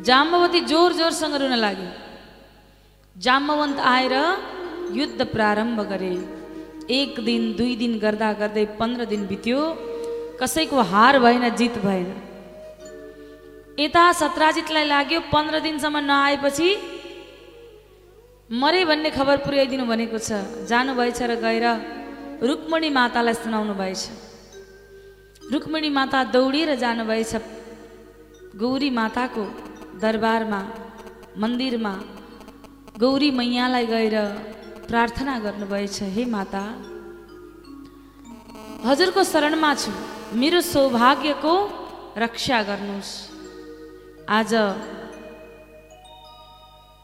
[0.08, 1.90] जाम्बवती जोर जोरसँग रुन लाग्यो
[3.16, 4.14] जाम्बवन्त आएर
[4.98, 6.12] युद्ध प्रारम्भ गरे
[6.98, 9.62] एक दिन दुई दिन गर्दा गर्दै पन्ध्र दिन बित्यो
[10.42, 12.12] कसैको हार भएन जित भएन
[13.78, 16.68] यता सत्राजितलाई लाग्यो पन्ध्र दिनसम्म नआएपछि
[18.50, 21.66] मरे भन्ने खबर पुर्याइदिनु भनेको छ। जानुभएछ र गएर
[22.44, 24.02] रुक्मणी मातालाई सुनाउनु भएछ।
[25.52, 27.32] रुक्मिणी माता दौडिएर जानुभएछ
[28.60, 29.44] गौरी माताको
[30.04, 30.60] दरबारमा
[31.40, 31.94] मन्दिरमा।
[33.00, 34.16] गौरी मैयालाई गएर
[34.84, 36.62] प्रार्थना गर्नुभएछ हे माता
[38.84, 39.92] हजुरको शरणमा छु।
[40.36, 41.54] मेरो सौभाग्यको
[42.18, 43.31] रक्षा गर्नुहोस्।
[44.28, 44.52] आज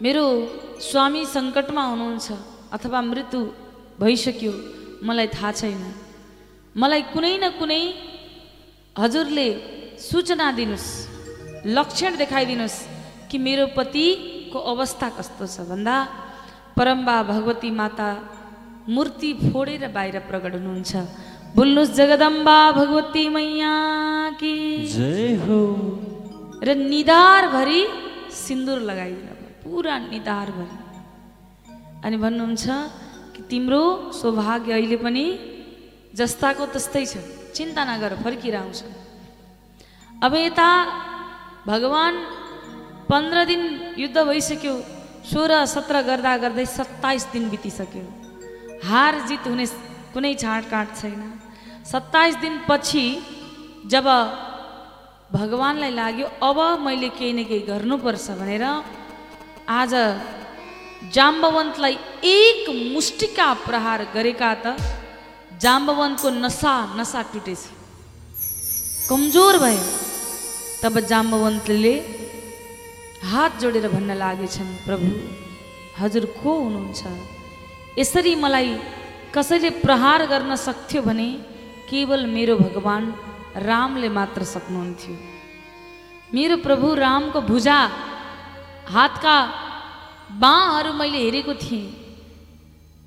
[0.03, 0.25] मेरो
[0.81, 2.27] स्वामी सङ्कटमा हुनुहुन्छ
[2.73, 3.41] अथवा मृत्यु
[4.01, 4.53] भइसक्यो
[5.03, 5.83] मलाई थाहा छैन।
[6.77, 7.83] मलाई कुनै न कुनै
[8.97, 9.49] हजुरले
[9.99, 10.91] सूचना दिनुहोस्
[11.67, 12.79] लक्षण देखाइदिनुहोस्
[13.31, 15.97] कि मेरो पतिको अवस्था कस्तो छ भन्दा
[16.79, 18.09] परम्बा भगवती माता
[18.95, 20.93] मूर्ति फोडेर बाहिर प्रकट हुनुहुन्छ।
[21.57, 23.75] बोल्नुहोस् जगदम्बा भगवती मैया
[24.41, 24.55] कि।
[24.95, 25.61] जय हो।
[26.67, 27.81] र निधारभरि
[28.45, 30.77] सिन्दुर लगाइदिनु पुरा निधारभरि
[32.07, 32.67] अनि भन्नुहुन्छ
[33.35, 33.83] कि तिम्रो
[34.21, 35.25] सौभाग्य अहिले पनि
[36.19, 37.23] जस्ताको तस्तै छ
[37.57, 38.81] चिन्ता नगर फर्किएर आउँछ
[40.27, 40.71] अब यता
[41.67, 42.19] भगवान्
[43.11, 43.63] पन्ध्र दिन
[44.03, 44.75] युद्ध भइसक्यो
[45.31, 48.05] सोह्र सत्र गर्दा गर्दै सत्ताइस दिन बितिसक्यो।
[48.89, 49.67] हार जित हुने
[50.15, 51.23] कुनै छाँटकाँट छैन।
[51.93, 53.05] सत्ताइस दिनपछि
[53.93, 54.07] जब
[55.31, 58.65] भगवान्लाई लाग्यो अब मैले केही न केही गर्नुपर्छ भनेर
[59.81, 59.93] आज
[61.15, 62.65] जाम्बवन्तलाई एक
[62.95, 64.67] मुष्टिका प्रहार गरेका त
[65.65, 67.63] जाम्बवन्तको नसा नसा टुटेछ
[69.09, 69.85] कमजोर भयो।
[70.83, 71.95] तब जाम्बवन्तले
[73.31, 75.09] हात जोडेर भन्न लागेछन् प्रभु
[76.01, 77.01] हजुर को हुनुहुन्छ?
[78.01, 78.71] यसरी मलाई
[79.35, 81.29] कसैले प्रहार गर्न सक्थ्यो भने
[81.91, 83.07] केवल मेरो भगवान्
[83.57, 85.15] रामले मात्र सक्नुहुन्थ्यो।
[86.35, 87.79] मेरो प्रभु रामको भुजा
[88.95, 89.37] हातका
[90.43, 91.87] बाँहरू मैले हेरेको थिएँ।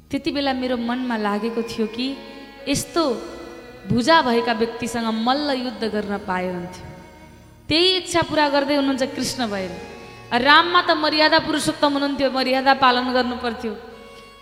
[0.10, 2.08] त्यति बेला मेरो मनमा लागेको थियो कि
[2.68, 3.04] यस्तो
[3.92, 6.86] भुजा भएका व्यक्तिसँग मल्ल युद्ध गर्न पाए हुन्थ्यो
[7.70, 9.72] त्यही इच्छा पुरा गर्दै हुनुहुन्छ कृष्ण भएर।
[10.32, 13.74] राममा त मर्यादा पुरुषोत्तम हुनुहुन्थ्यो मर्यादा पालन गर्नु पर्थ्यो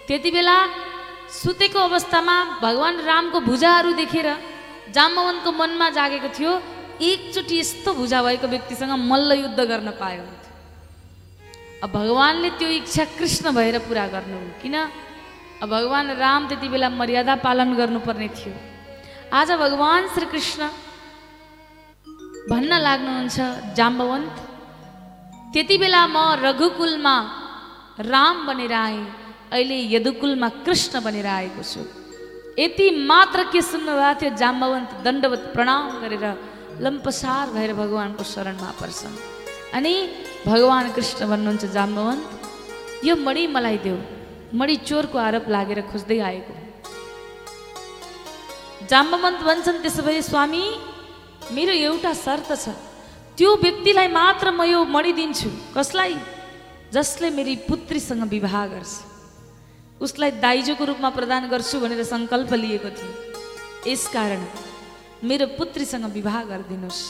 [0.08, 0.56] त्यति बेला
[1.32, 4.28] सुतेको अवस्थामा भगवान् रामको भुजाहरू देखेर
[4.96, 6.52] जाम्बवनको मनमा जागेको थियो
[7.02, 10.24] एकचोटि यस्तो भुजा भएको व्यक्तिसँग मल्ल युद्ध गर्न पायो।
[11.84, 14.76] अब भगवान्ले त्यो इच्छा कृष्ण भएर पुरा गर्नु किन?
[15.64, 18.54] अब भगवान् राम त्यति बेला मर्यादा पालन गर्नुपर्ने थियो।
[19.32, 20.62] आज भगवान् श्रीकृष्ण
[22.50, 23.38] भन्न लाग्नुहुन्छ
[23.78, 24.36] जाम्बवन्त
[25.54, 27.16] त्यति बेला म रघुकुलमा
[28.12, 29.02] राम बनेर आएँ
[29.54, 31.82] अहिले यदुकुलमा कृष्ण बनेर आएको छु।
[32.60, 36.26] यति मात्र के सुन्नुभएको थियो जाम्बवन्त दण्डवत प्रणाम गरेर
[36.84, 39.16] लम्पसार भएर भगवान्को शरणमा पर्छन्
[39.78, 39.94] अनि
[40.46, 43.98] भगवान् कृष्ण भन्नुहुन्छ जाम्बवन्त यो मणि मलाई देऊ।
[44.60, 46.54] मणि चोरको आरोप लागेर खोज्दै आएको।
[48.92, 50.64] जाम्बवन्त भन्छन् त्यसो भए स्वामी
[51.56, 52.76] मेरो एउटा शर्त छ।
[53.38, 56.16] त्यो व्यक्तिलाई मात्र म यो मणि दिन्छु। कसलाई?
[56.92, 58.94] जसले मेरी पुत्रीसँग विवाह गर्छ।
[60.02, 63.14] उसलाई दाइजोको रूपमा प्रदान गर्छु भनेर सङ्कल्प लिएको थिएँ।
[63.88, 64.42] यसकारण
[65.24, 67.02] मेरो पुत्रीसँग विवाह गरिदिनुहोस्।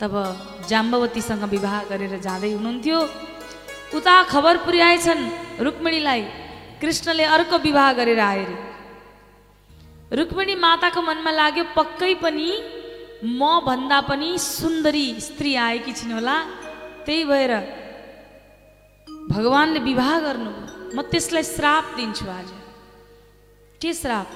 [0.00, 0.12] तब
[0.68, 2.98] जाम्बवतीसँग विवाह गरेर जाँदै हुनुहुन्थ्यो।
[3.96, 5.22] उता खबर पुर्याएछन्
[5.64, 6.22] रुक्मिणीलाई
[6.80, 8.56] कृष्णले अर्को विवाह गरेर आए रे।
[10.16, 12.48] रुक्मिणी माताको मनमा लाग्यो पक्कै पनि
[13.24, 16.36] म भन्दा पनि सुन्दरी स्त्री आएकी छिन् होला।
[17.06, 17.52] त्यही भएर
[19.32, 20.52] भगवान्ले विवाह गर्नु
[20.94, 22.48] म त्यसलाई श्राप दिन्छु आज.
[23.80, 24.28] के श्राप?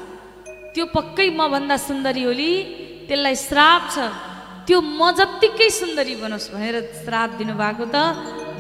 [0.75, 2.53] त्यो पक्कै म भन्दा सुन्दरी होली
[3.09, 3.97] त्यसलाई श्राप छ.
[4.67, 7.97] त्यो म जत्तिकै सुन्दरी बनोस् भनेर श्राप दिनुभएको त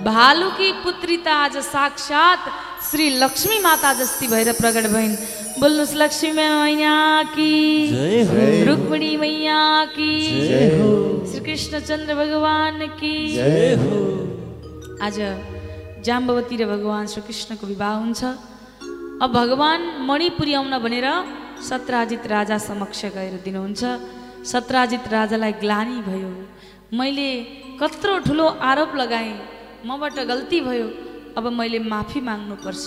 [0.05, 2.41] भालुकी पुत्री त आज साक्षात
[2.89, 5.15] श्री लक्ष्मी माता जस्ती भएर प्रकट भइन्।
[5.57, 6.97] बोल्नुहोस् लक्ष्मी मैया
[7.33, 7.51] कि
[8.69, 9.61] रुक्मिणी मैया
[9.97, 10.11] कि
[11.33, 13.17] श्री कृष्णचन्द्र भगवान कि।
[15.01, 15.17] आज
[16.07, 18.23] जाम्बवती र भगवान् श्रीकृष्णको विवाह हुन्छ।
[19.23, 21.07] अब भगवान् मणि पुर्याउन भनेर
[21.59, 23.83] सत्राजित राजा समक्ष गएर दिनुहुन्छ।
[24.47, 26.31] सत्राजित राजालाई ग्लानी भयो।
[26.95, 27.29] मैले
[27.81, 29.35] कत्रो ठुलो आरोप लगाएँ।
[29.87, 30.89] मबाट गल्ती भयो।
[31.37, 32.87] अब मैले माफी माग्नुपर्छ।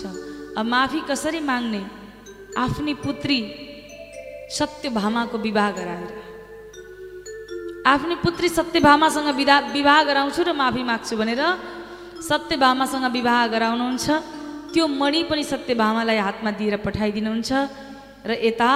[0.58, 1.82] अब माफी कसरी माग्ने?
[2.58, 3.40] आफ्नी पुत्री
[4.50, 6.12] सत्यभामाको विवाह गराएर।
[7.86, 9.30] आफ्नी पुत्री सत्यभामासँग
[9.76, 11.44] विवाह गराउँछु र माफी माग्छु भनेर
[12.22, 14.08] सत्यभामासँग विवाह गराउनुहुन्छ।
[14.74, 17.52] त्यो मणि पनि सत्यभामालाई हातमा दिएर पठाइदिनुहुन्छ
[18.22, 18.72] र यता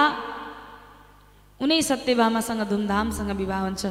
[1.60, 3.82] उनै सत्यभामासँग धुमधामसँग विवाह हुन्छ।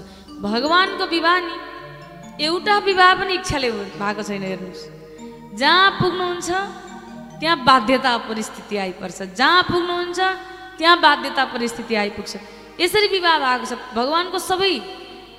[0.43, 1.53] भगवान्को विवाह नि
[2.43, 4.83] एउटा विवाह पनि इच्छाले भएको छैन हेर्नुहोस्।
[5.55, 6.49] जहाँ पुग्नुहुन्छ
[7.39, 10.19] त्यहाँ बाध्यता परिस्थिति आइपर्छ। जहाँ पुग्नुहुन्छ
[10.77, 12.33] त्यहाँ बाध्यता परिस्थिति आइपुग्छ।
[12.83, 14.75] यसरी विवाह भएको छ। भगवान्को सबै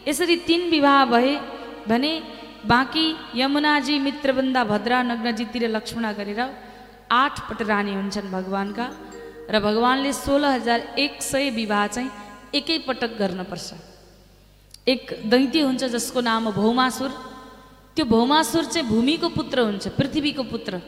[0.08, 1.32] यसरी तिन विवाह भए
[1.88, 2.12] भने
[2.64, 3.06] बाँकी
[3.36, 6.40] यमुनाजी मित्रवृन्दा भद्रा नग्नजी र लक्ष्मणा गरेर
[7.12, 8.86] आठ पट रानी हुन्छन् भगवान्का।
[9.52, 12.10] र भगवान्ले सोह्र हजार एक सय विवाह चाहिँ
[12.54, 13.68] एकै पटक गर्नुपर्छ।
[14.88, 17.10] एक दैत्य हुन्छ जसको नाम हो भौमासुर।
[17.96, 20.80] त्यो भौमासुर चाहिँ भूमिको पुत्र हुन्छ पृथ्वीको पुत्र।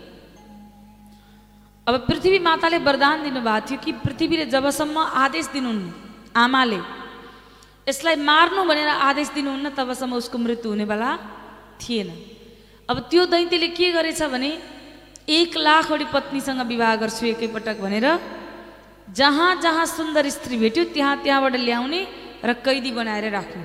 [1.86, 5.84] अब पृथ्वी माताले वरदान दिनुभएको थियो कि पृथ्वीले जबसम्म आदेश दिनुहुन्
[6.34, 6.80] आमाले
[7.86, 11.10] यसलाई मार्नु भनेर आदेश दिनुहुन्न तबसम्म उसको मृत्यु हुनेवाला
[11.78, 12.08] थिएन।
[12.88, 14.50] अब त्यो दैत्यले के गरेछ भने
[15.28, 18.06] एक लाखवटी पत्नीसँग विवाह गर्छु एकैपटक भनेर
[19.08, 22.00] जहाँ जहाँ सुन्दर स्त्री भेट्यो त्यहाँ त्यहाँबाट ल्याउने
[22.44, 23.64] र कैदी बनाएर राख्ने।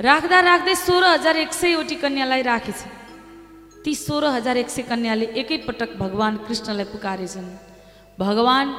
[0.00, 2.80] राख्दा राख्दै सोह्र हजार एक सयवटी कन्यालाई राखेछ।
[3.84, 7.48] ती सोह्र हजार एक सय कन्याले एकैपटक भगवान् कृष्णलाई पुकारेछन्।
[8.18, 8.70] भगवान्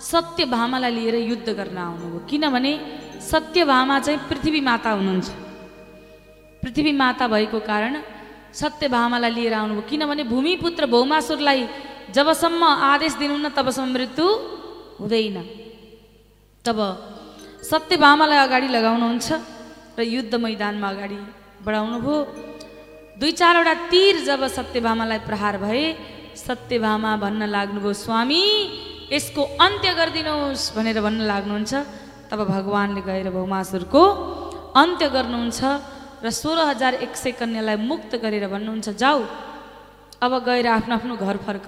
[0.00, 2.72] सत्यभामालाई लिएर युद्ध गर्न आउनुभयो। किनभने
[3.20, 5.28] सत्यभामा चाहिँ पृथ्वी माता हुनुहुन्छ।
[6.64, 7.94] पृथ्वी माता भएको कारण
[8.56, 11.60] सत्यभामालाई लिएर आउनुभयो। किनभने भूमिपुत्र भौमासुरलाई
[12.16, 14.26] जबसम्म आदेश दिनुहुन्न तबसम्म मृत्यु
[15.00, 15.36] हुँदैन।
[16.64, 16.78] तब
[17.70, 19.28] सत्यभामालाई अगाडि लगाउनुहुन्छ
[19.98, 21.18] र युद्ध मैदानमा अगाडि
[21.66, 22.16] बढाउनुभयो।
[23.20, 25.84] दुई चारवटा तीर जब सत्यभामालाई प्रहार भए
[26.34, 28.42] सत्यभामा भन्न लाग्नुभयो स्वामी
[29.12, 31.72] यसको अन्त्य गरिदिनुहोस् भनेर भन्न लाग्नुहुन्छ।
[32.30, 34.02] तब भगवान्ले गएर भौमासुरको
[34.82, 35.60] अन्त्य गर्नुहुन्छ।
[36.22, 39.20] र सोह्र हजार एक सय कन्यालाई मुक्त गरेर भन्नुहुन्छ जाऊ
[40.22, 41.66] अब गएर आफ्नो आफ्नो घर फर्क।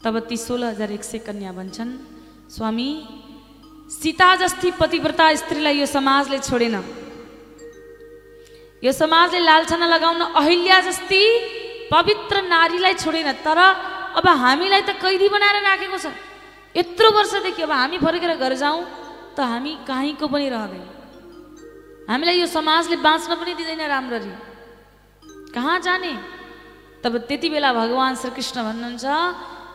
[0.00, 1.92] तब ती सोह्र हजार एक सय कन्या भन्छन्
[2.54, 2.88] स्वामी
[3.90, 6.76] सीता जस्ती पतिव्रता स्त्रीलाई यो समाजले छोडेन।
[8.82, 11.22] यो समाजले लालछना लगाउन अहिल्या जस्ती
[11.92, 13.58] पवित्र नारीलाई छोडेन तर
[14.18, 16.06] अब हामीलाई त कैदी बनाएर राखेको छ।
[16.74, 18.80] यत्रो वर्षदेखि अब हामी फर्केर घर जाउँ
[19.36, 20.95] त हामी कहीँको पनि रहँदैन।
[22.06, 24.32] हामीलाई यो समाजले बाँच्न पनि दिँदैन राम्ररी।
[25.54, 26.12] कहाँ जाने?
[27.02, 29.04] तब त्यति बेला भगवान् श्रीकृष्ण भन्नुहुन्छ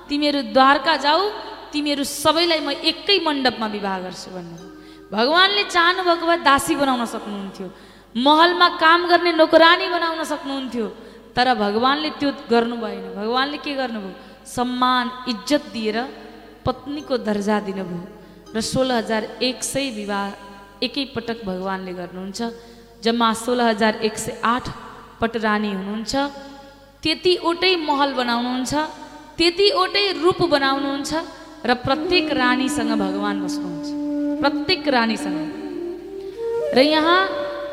[0.09, 1.21] तिमीहरू द्वारका जाऊ
[1.71, 4.55] तिमीहरू सबैलाई म एकै मण्डपमा विवाह गर्छु भन्नु।
[5.11, 7.67] भगवान्ले चाहनुभएको भए दासी बनाउन सक्नुहुन्थ्यो
[8.15, 10.87] महलमा काम गर्ने नोकरानी बनाउन सक्नुहुन्थ्यो
[11.35, 14.13] तर भगवान्ले त्यो गर्नु भएन। भगवान्ले के गर्नुभयो?
[14.47, 15.97] सम्मान इज्जत दिएर
[16.65, 18.03] पत्नीको दर्जा दिनुभयो
[18.55, 20.27] र सोह्र हजार एक सय विवाह
[20.85, 22.39] एकैपटक भगवान्ले गर्नुहुन्छ।
[23.05, 24.65] जम्मा सोह्र हजार एक सय आठ
[25.21, 26.13] पटरानी हुनुहुन्छ।
[27.03, 28.73] त्यतिवटै महल बनाउनुहुन्छ
[29.37, 31.11] त्यतिवटै रूप बनाउनुहुन्छ
[31.69, 33.87] र प्रत्येक रानीसँग भगवान् बस्नुहुन्छ।
[34.41, 35.39] प्रत्येक रानीसँग।
[36.75, 37.19] र यहाँ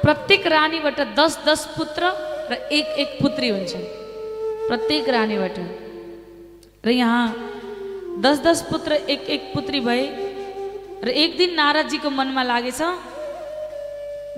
[0.05, 2.03] प्रत्येक रानीबाट दस दस पुत्र
[2.51, 3.73] र एक एक पुत्री हुन्छ
[4.69, 5.57] प्रत्येक रानीबाट।
[6.85, 7.25] र यहाँ
[8.25, 10.03] दस दस पुत्र एक एक पुत्री भए
[10.99, 12.81] र एक दिन नारदजीको मनमा लागेछ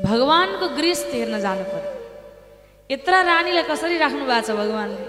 [0.04, 1.92] भगवान्को गृहस्थ हेर्न जानु पर्यो।
[2.90, 5.02] यत्र रानीलाई कसरी राख्नु भएको छ भगवान्ले?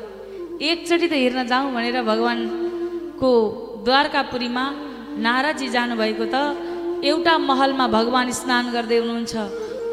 [0.64, 3.32] एकचोटि त हेर्न जाउँ भनेर भगवान्को
[3.84, 4.66] द्वारकापुरीमा
[5.28, 6.36] नारदजी जानुभएको त
[7.04, 9.34] एउटा महलमा भगवान् स्नान गर्दै हुनुहुन्छ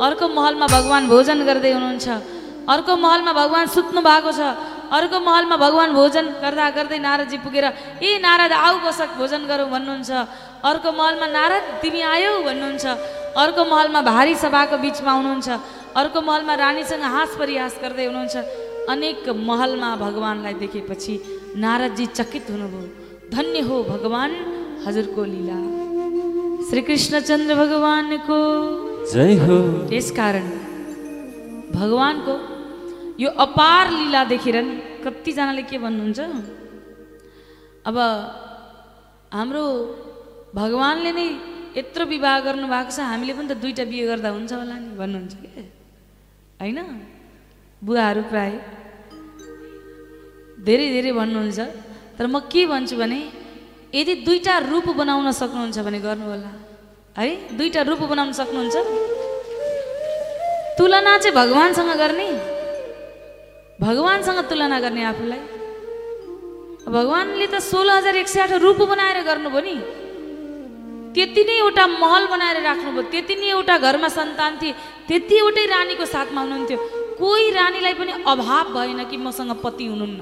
[0.06, 2.06] अर्को महलमा भगवान् भोजन गर्दै हुनुहुन्छ
[2.74, 4.40] अर्को महलमा भगवान् सुत्नु भएको छ
[4.98, 7.66] अर्को महलमा भगवान् भोजन गर्दा गर्दै नारदजी पुगेर
[8.04, 10.10] ए नारद आऊ बसक भोजन गरौँ भन्नुहुन्छ।
[10.64, 12.86] अर्को महलमा नारद तिमी आयौ भन्नुहुन्छ।
[13.38, 15.48] अर्को महलमा भारी सभाको बिचमा आउनुहुन्छ
[15.96, 18.36] अर्को महलमा रानीसँग हाँस परिहास गर्दै हुनुहुन्छ।
[18.90, 21.14] अनेक महलमा भगवान्लाई देखेपछि
[21.56, 22.86] नारदजी चकित हुनुभयो।
[23.30, 24.34] धन्य हो भगवान्
[24.86, 25.58] हजुरको लीला।
[26.68, 28.38] श्रीकृष्णचन्द्र भगवानको
[29.12, 29.56] जय हो।
[29.88, 30.48] त्यसकारण
[31.72, 32.34] भगवान्को
[33.20, 36.20] यो अपार लीला देखेर नि कतिजनाले के भन्नुहुन्छ?
[37.88, 37.96] अब
[39.32, 39.64] हाम्रो
[40.54, 41.26] भगवान्ले नै
[41.76, 45.34] यत्रो विवाह गर्नु भएको छ हामीले पनि त दुईवटा बिहे गर्दा हुन्छ होला नि भन्नुहुन्छ
[45.42, 45.62] के?
[46.60, 46.78] होइन?
[47.84, 48.52] बुवाहरू प्राय।
[50.66, 51.60] धेरै धेरै भन्नुहुन्छ।
[52.18, 53.20] तर म के भन्छु भने
[53.94, 56.50] यदि दुईवटा रूप बनाउन सक्नुहुन्छ भने गर्नु होला।
[57.18, 57.28] है?
[57.56, 58.76] दुईवटा रूप बनाउन सक्नुहुन्छ
[60.78, 62.28] तुलना चाहिँ भगवान्सँग गर्ने।
[63.80, 65.42] भगवान्सँग तुलना गर्ने आफूलाई।
[66.88, 70.07] भगवान्ले त सोह्र हजार एक सय आठ रूप बनाएर गर्नुभयो नि।
[71.14, 74.72] त्यति नै एउटा महल बनाएर राख्नुभयो। त्यति नै एउटा घरमा सन्तान थिए।
[75.08, 76.78] त्यतिवटै रानीको साथमा हुनुहुन्थ्यो।
[77.18, 80.20] कोही रानीलाई पनि अभाव भएन कि मसँग पति हुनुहुन्न।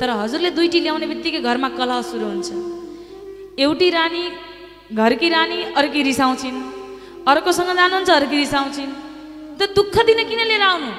[0.00, 2.48] तर हजुरले दुइटी ल्याउने बित्तिकै घरमा कलह सुरु हुन्छ।
[3.58, 4.24] एउटी रानी
[4.92, 6.58] घरकी रानी अर्की रिसाउँछिन्।
[7.28, 8.92] अर्कोसँग जानुहुन्छ अर्की रिसाउँछिन्।
[9.58, 10.90] त दुःख दिन किन लिएर आउनु?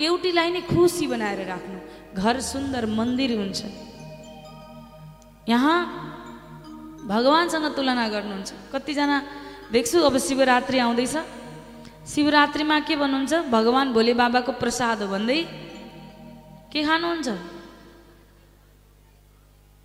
[0.00, 1.78] एउटीलाई नै खुसी बनाएर राख्नु।
[2.14, 3.60] घर सुन्दर मन्दिर हुन्छ।
[5.48, 5.78] यहाँ
[7.06, 9.16] भगवान्सँग तुलना गर्नुहुन्छ। कतिजना
[9.72, 11.16] देख्छु अब शिवरात्रि आउँदैछ।
[12.06, 13.32] शिवरात्रिमा के भन्नुहुन्छ?
[13.48, 15.40] भगवान् भोले बाबाको प्रसाद हो भन्दै
[16.72, 17.28] के खानुहुन्छ?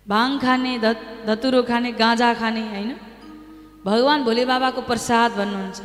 [0.06, 2.90] भाङ खाने धत धतुरो खाने गाँजा खाने होइन?
[3.84, 5.80] भगवान् भोले बाबाको प्रसाद भन्नुहुन्छ।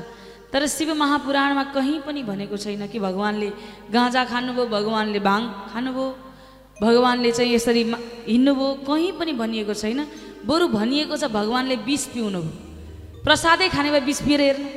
[0.51, 3.49] तर शिव महापुराणमा कहीँ पनि भनेको छैन कि भगवान्ले
[3.87, 6.07] गाँजा खानुभयो भगवान्ले भाङ खानुभयो
[6.81, 7.83] भगवान्ले चाहिँ यसरी
[8.27, 9.99] हिँड्नुभयो कहीँ पनि भनिएको छैन।
[10.45, 14.69] बरु भनिएको छ भगवान्ले विष पिउनुभयो। प्रसादै खाने भए विष पिएर हेर्नु।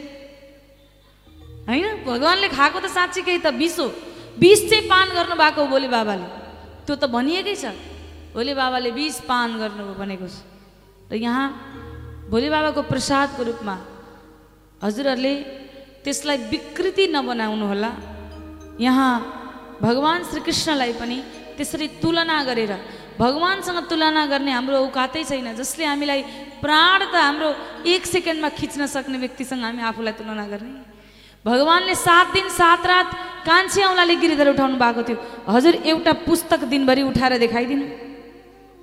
[1.69, 1.87] होइन?
[2.05, 3.87] भगवान्ले खाएको त साँच्चीकै त विष हो।
[4.37, 6.27] विष चाहिँ पान गर्नु भएको हो भोले बाबाले।
[6.85, 7.73] त्यो त भनिएकै छ।
[8.35, 10.37] भोले बाबाले विष पान गर्नुभयो भनेको छ।
[11.11, 11.47] र यहाँ
[12.29, 13.77] भोले बाबाको प्रसादको रूपमा
[14.83, 15.35] हजुरहरूले
[16.05, 17.91] त्यसलाई विकृति नबनाउनु होला।
[18.77, 19.13] यहाँ
[19.81, 21.17] भगवान् श्रीकृष्णलाई पनि
[21.57, 22.73] त्यसरी तुलना गरेर
[23.19, 26.21] भगवान्सँग तुलना गर्ने हाम्रो औकातै छैन। जसले हामीलाई
[26.59, 27.49] प्राण त हाम्रो
[27.87, 30.81] एक सेकेन्डमा खिच्न सक्ने व्यक्तिसँग हामी आफूलाई तुलना गर्ने।
[31.45, 33.09] भगवान्ले सात दिन सात रात
[33.47, 37.87] कान्छी औँलाले गिरिधर उठाउनु भएको थियो। हजुर एउटा पुस्तक दिनभरि उठाएर देखाइदिनु।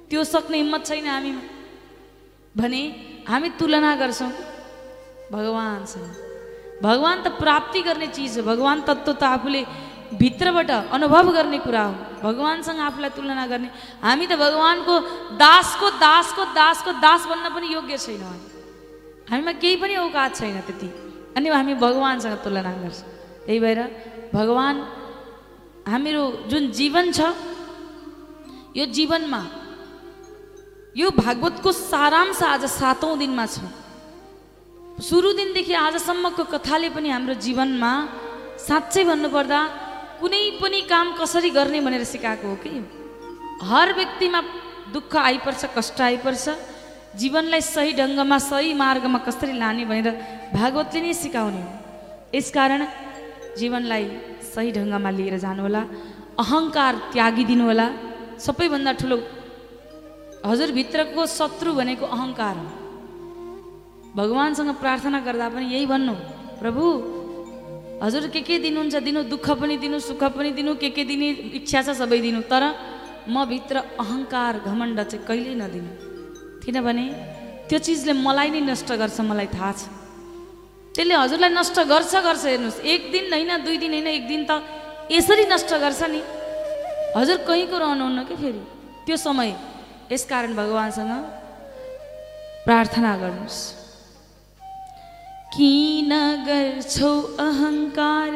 [0.09, 1.41] त्यो सक्ने हिम्मत छैन हामीमा।
[2.55, 2.81] भने
[3.27, 4.31] हामी तुलना गर्छौँ
[5.31, 6.09] भगवान्सँग।
[6.83, 9.61] भगवान् त प्राप्ति गर्ने चिज हो। भगवान् तत्त्व त आफूले
[10.19, 11.93] भित्रबाट अनुभव गर्ने कुरा हो।
[12.23, 13.69] भगवान्सँग आफूलाई तुलना गर्ने।
[14.03, 14.93] हामी त भगवान्को
[15.39, 18.49] दासको दासको दासको दास बन्न पनि योग्य छैनौँ हामी।
[19.31, 20.87] हामीमा केही पनि औकात छैन त्यति।
[21.37, 23.09] अनि हामी भगवान्सँग तुलना गर्छौँ।
[23.45, 23.79] त्यही भएर
[24.33, 24.79] भगवान्
[25.87, 27.19] हाम्रो जुन जीवन छ
[28.77, 29.41] यो जीवनमा
[30.95, 33.63] यो भागवतको सारांश आज सातौँ दिनमा छ।
[35.01, 37.91] सुरु दिनदेखि आजसम्मको कथाले पनि हाम्रो जीवनमा
[38.59, 39.59] साँच्चै भन्नुपर्दा
[40.21, 42.71] कुनै पनि काम कसरी गर्ने भनेर सिकाएको हो कि?
[43.69, 44.41] हर व्यक्तिमा
[44.93, 46.45] दुःख आइपर्छ कष्ट आइपर्छ।
[47.21, 50.07] जीवनलाई सही ढङ्गमा सही मार्गमा कसरी लाने भनेर
[50.55, 51.69] भागवतले नै सिकाउने हो।
[52.37, 52.81] यसकारण
[53.59, 54.05] जीवनलाई
[54.53, 55.81] सही ढङ्गमा लिएर जानुहोला
[56.43, 57.87] अहङ्कार त्यागिदिनु होला
[58.45, 59.17] सबैभन्दा ठुलो
[60.49, 62.67] हजुरभित्रको शत्रु भनेको अहङ्कार हो।
[64.15, 66.13] भगवान्सँग प्रार्थना गर्दा पनि यही भन्नु
[66.61, 66.83] प्रभु
[68.01, 68.95] हजुर के के दिनुहुन्छ?
[69.05, 71.29] दिनु दुःख पनि दिनु सुख पनि दिनु के के दिने
[71.61, 72.63] इच्छा छ सबै दिनु। तर
[73.29, 75.91] म भित्र अहङ्कार घमण्ड चाहिँ कहिल्यै नदिनु।
[76.65, 77.05] किनभने
[77.69, 79.81] त्यो चिजले मलाई नै नष्ट गर्छ मलाई थाहा छ।
[80.97, 84.51] त्यसले हजुरलाई नष्ट गर्छ गर्छ हेर्नुहोस्। एक दिन होइन दुई दिन होइन एक दिन त
[85.13, 86.21] यसरी नष्ट गर्छ नि।
[87.15, 88.61] हजुर कहीँको रहनुहुन्न कि फेरि?
[89.05, 89.49] त्यो समय
[90.11, 91.13] यसकारण भगवान्सँग
[92.65, 93.80] प्रार्थना गर्नुहोस्।
[95.55, 96.11] किन
[96.47, 97.09] गर्छौ
[97.45, 98.35] अहङ्कार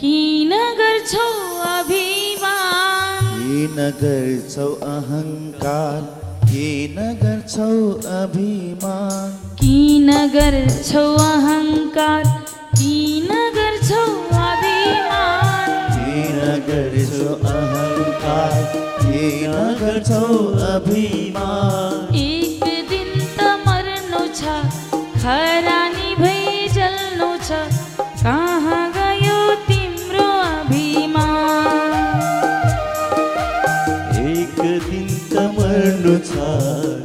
[0.00, 1.26] किन गर्छौ
[1.66, 6.00] अभिमान। किन गर्छौ अहङ्कार
[6.50, 7.68] किन गर्छौ
[8.16, 12.24] अभिमान। किन गर्छौ अहङ्कार
[12.80, 14.02] किन गर्छौ
[14.48, 16.40] अभिमान। किन
[16.70, 18.58] गर्छौ अहङ्कार
[19.06, 20.26] किन गर्छौ
[20.74, 22.06] अभिमान।
[25.22, 27.56] खरानी भई जल्नु छ।
[28.22, 31.92] कहाँ गयो तिम्रो अभिमान?
[34.30, 34.56] एक
[34.86, 36.48] दिन त मर्नु छ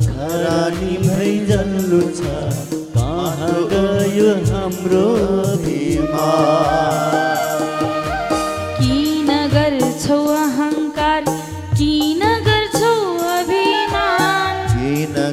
[0.08, 2.24] खरानी भई जल्नु छ।
[2.96, 5.06] कहाँ गयो हाम्रो
[5.52, 6.95] अभिमान?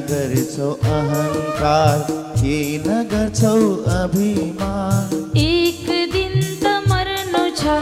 [0.09, 1.97] गर्छौ अहङ्कार
[2.39, 3.57] किन गर्छौ
[3.97, 6.33] अभिमान। एक दिन
[6.63, 7.75] त मर्नु छ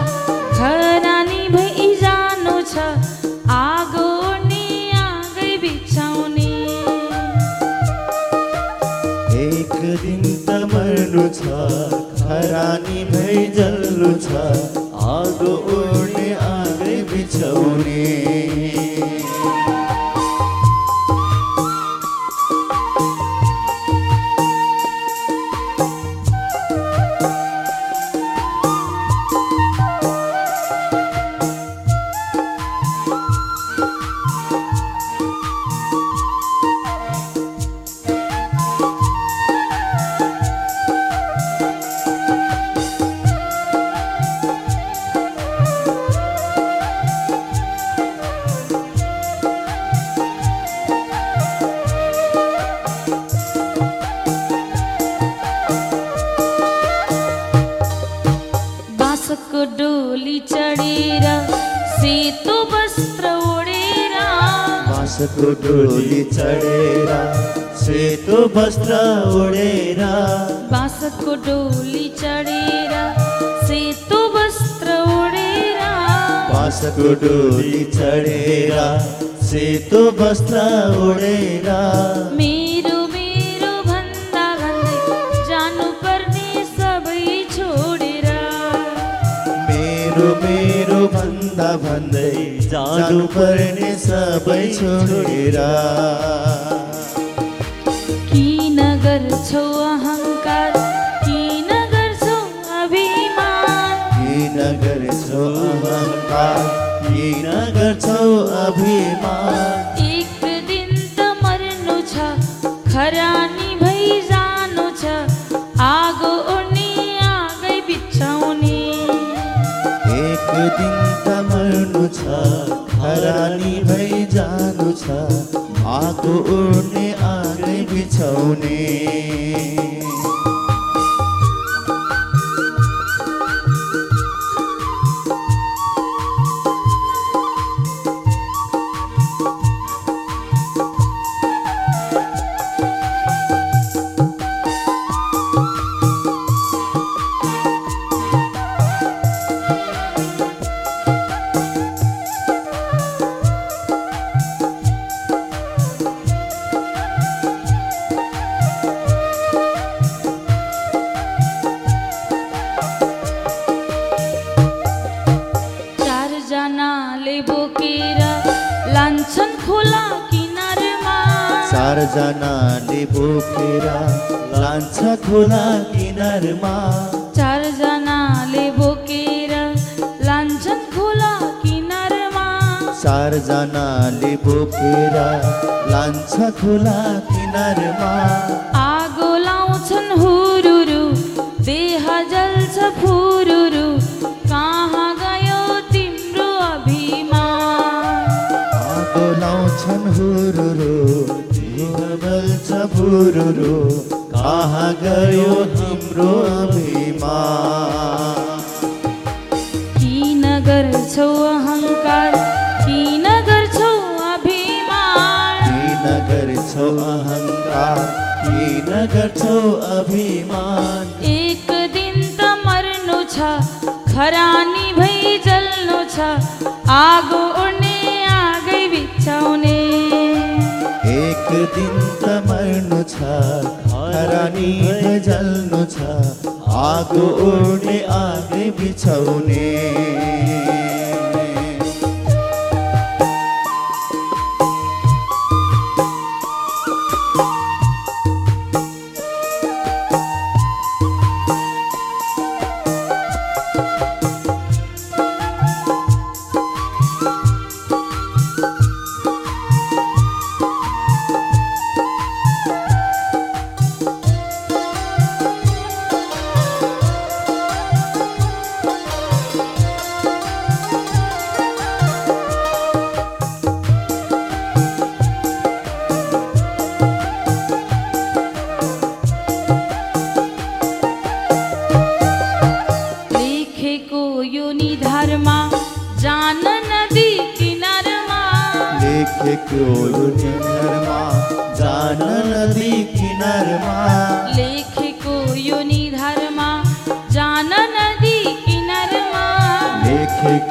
[0.58, 2.86] खरानी भई जानु छ
[3.58, 4.66] आगो ओड्ने
[5.04, 6.52] आगै बिछाउने।
[9.48, 11.42] एक दिन त मर्नु छ
[12.22, 14.81] खरानी भई जल्नु छ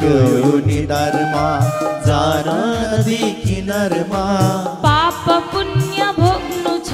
[0.02, 1.46] गयो निधारमा
[2.06, 4.24] जान नदी किनारमा.
[4.84, 6.90] पाप पुण्य भोग्नु छ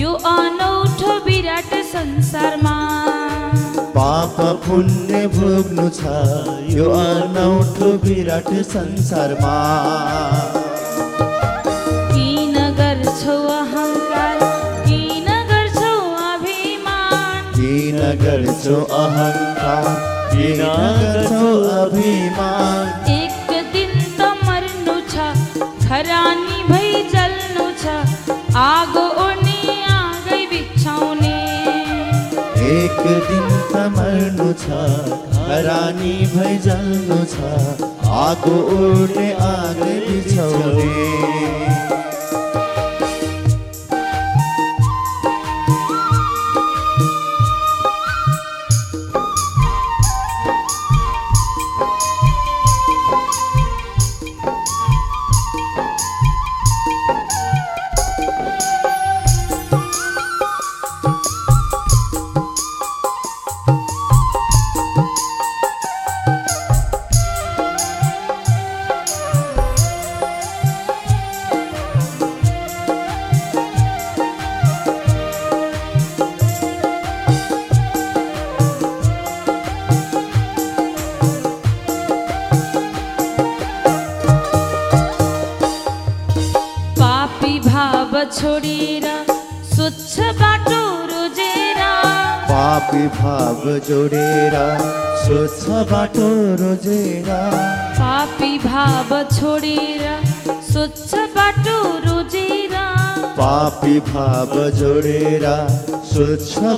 [0.00, 2.76] यो अनौठो विराट संसारमा।
[3.96, 6.00] पाप पुण्य भोग्नु छ
[6.76, 9.54] यो अनौठो विराट संसारमा।
[12.12, 14.44] किन गर्छौ अहङ्कार
[14.88, 15.94] किन गर्छौ
[16.32, 25.14] अभिमान। किन गर्छौ अहङ्कार गर्छौ अभिमान। एक दिन त मर्नु छ
[25.84, 27.94] खरानी भई जल्नु छ
[28.62, 31.32] आगो ओर्ने आगै बिछाउने।
[32.74, 34.82] एक दिन त मर्नु छ
[35.38, 37.36] खरानी भई जल्नु छ
[38.26, 40.90] आगो ओर्ने आगै बिछाउने।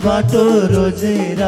[0.05, 0.43] बाटो
[0.73, 1.43] रोजेर।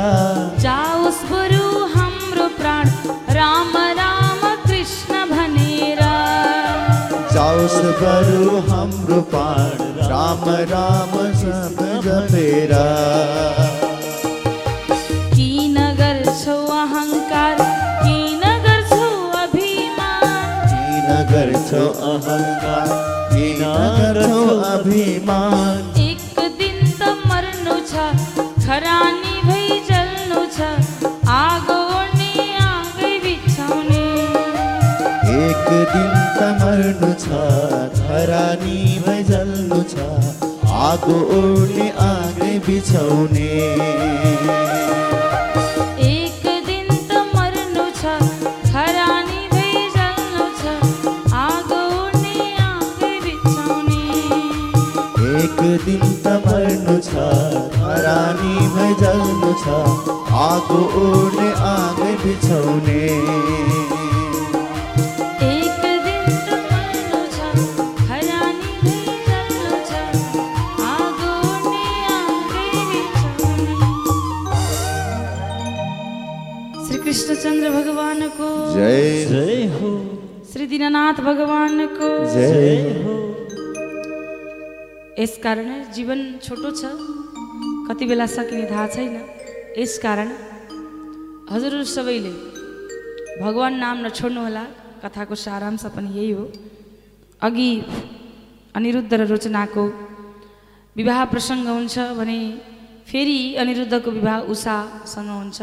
[36.81, 37.39] मर्नु छ
[37.97, 38.77] खरानी
[39.07, 40.05] भइ जल्नु छ
[40.85, 43.49] आगो ओड्ने आगै बिछाउने
[46.07, 48.17] एक दिन त मर्नु छ
[59.05, 59.79] जल्नु छ
[60.49, 64.00] आगो ओड्ने आगै बिछाउने
[78.81, 79.89] जय जय हो।
[80.51, 83.15] श्री दीननाथ भगवानको जय हो।
[85.19, 86.93] यस कारण जीवन छोटो छ
[87.89, 89.17] कति बेला सकिने थाहा छैन।
[89.79, 90.29] यस कारण
[91.51, 92.33] हजुरहरू सबैले
[93.43, 94.65] भगवान् नाम नछोड्नुहोला
[95.05, 96.45] कथाको सारांश पनि यही हो।
[97.43, 97.71] अघि
[98.77, 99.85] अनिरुद्ध र रोचनाको
[100.97, 102.39] विवाह प्रसङ्ग हुन्छ भने
[103.13, 105.59] फेरि अनिरुद्धको विवाह उषासँग हुन्छ।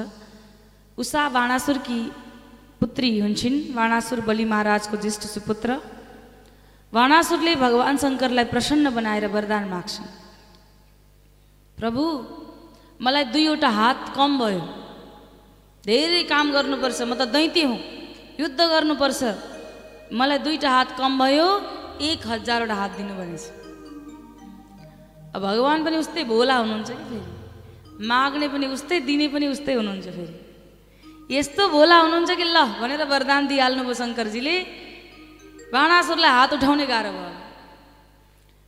[0.97, 1.99] उषा बाणासुरकी
[2.79, 5.69] पुत्री हुन्छन्। बाणासुर बलि महाराजको ज्येष्ठ सुपुत्र।
[6.93, 10.07] बाणासुरले भगवान् शङ्करलाई प्रसन्न बनाएर वरदान माग्छन्।
[11.77, 12.03] प्रभु
[13.01, 14.61] मलाई दुईवटा हात कम भयो।
[15.85, 17.79] धेरै काम गर्नुपर्छ म त दैत्य हुँ।
[18.39, 19.21] युद्ध गर्नुपर्छ।
[20.13, 21.47] मलाई दुईवटा हात कम भयो
[22.01, 23.43] एक हजारवटा हात दिनु भनेछ।
[25.37, 27.25] भगवान् पनि उस्तै भोला हुनुहुन्छ कि फेरि?
[28.07, 30.46] माग्ने पनि उस्तै दिने पनि उस्तै हुनुहुन्छ फेरि।
[31.29, 34.55] यस्तो भोला हुनुहुन्छ कि ल भनेर वरदान दिइहाल्नुभयो शङ्करजीले
[35.73, 37.31] बाणासुरलाई हात उठाउने गाह्रो भयो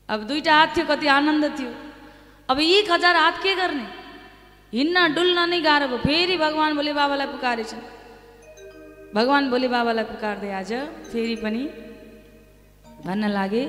[0.09, 1.71] अब दुईवटा हात थियो कति आनन्द थियो
[2.49, 3.85] अब एक हजार हात के गर्ने
[4.73, 7.83] हिँड्न डुल्न नै गाह्रो भयो फेरि भगवान् भोले बाबालाई पुकारेछन्
[9.15, 10.71] भगवान् भोले बाबालाई पुकार्दै आज
[11.11, 11.63] फेरि पनि
[13.05, 13.63] भन्न लागे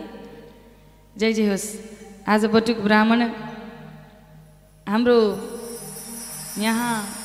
[1.16, 1.68] जय जय होस्
[2.26, 3.20] आज बटुक ब्राह्मण
[4.86, 5.18] हाम्रो
[6.58, 7.19] यहाँ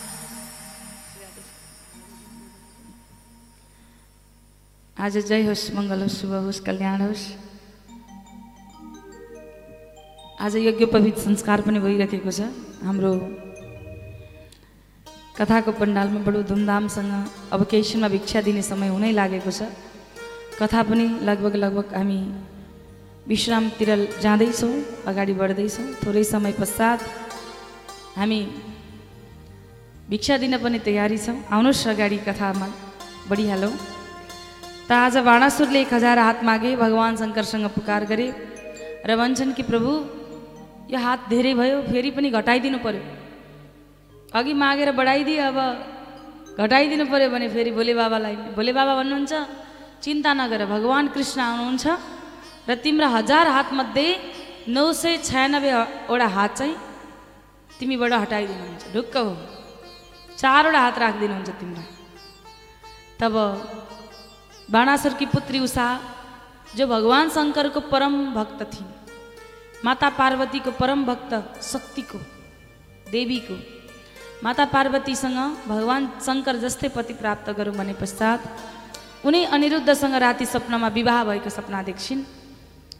[4.95, 7.23] आज जय होस् मङ्गल होस् शुभ होस् कल्याण होस्।
[10.39, 12.47] आज यज्ञोपवित संस्कार पनि भइरहेको छ।
[12.79, 13.11] हाम्रो
[15.35, 17.11] कथाको पण्डालमा बडो धुमधामसँग
[17.51, 19.67] अब केही क्षणमा भिक्षा दिने समय हुनै लागेको छ।
[20.63, 22.19] कथा पनि लगभग लगभग हामी
[23.27, 23.89] विश्रामतिर
[24.23, 24.71] जाँदैछौँ
[25.11, 26.99] अगाडि बढ्दैछौँ। थोरै समय पश्चात
[28.15, 28.39] हामी
[30.07, 32.67] भिक्षा दिन पनि तयारी छौँ। आउनुहोस् अगाडि कथामा
[33.27, 33.75] बढिहालौँ।
[34.89, 38.27] त आज बाणासुरले एक हजार हात मागे भगवान् शङ्करसँग पुकार गरे
[39.01, 39.91] र भन्छन् कि प्रभु
[40.93, 43.03] यो हात धेरै भयो फेरि पनि घटाइदिनु पर्यो
[44.37, 45.57] अघि मागेर बढाइदिए अब
[46.61, 49.33] घटाइदिनु पर्यो भने फेरि भोले बाबालाई भोले बाबा भन्नुहुन्छ
[50.05, 51.85] चिन्ता नगर भगवान् कृष्ण आउनुहुन्छ
[52.69, 54.07] र तिम्रा हजार हातमध्ये
[54.69, 56.75] नौ सय छयानब्बेवटा हात चाहिँ
[57.79, 59.33] तिमीबाट हटाइदिनुहुन्छ ढुक्क हो
[60.37, 61.83] चारवटा हात राखिदिनुहुन्छ तिम्रो
[63.19, 63.35] तब
[64.71, 65.87] बाणासुरकी पुत्री उषा
[66.77, 68.93] जो भगवान् शङ्करको परम भक्त थिइन्
[69.85, 72.19] माता पार्वतीको परम भक्त शक्तिको
[73.11, 73.55] देवीको।
[74.43, 75.37] माता पार्वतीसँग
[75.67, 78.39] भगवान् शङ्कर जस्तै पति प्राप्त गरौँ भने पश्चात
[79.25, 82.23] उनी अनिरुद्धसँग राति सपनामा विवाह भएको सपना देख्छिन्।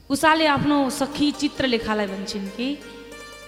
[0.09, 2.67] उषाले आफ्नो सखी चित्रलेखालाई भन्छन् कि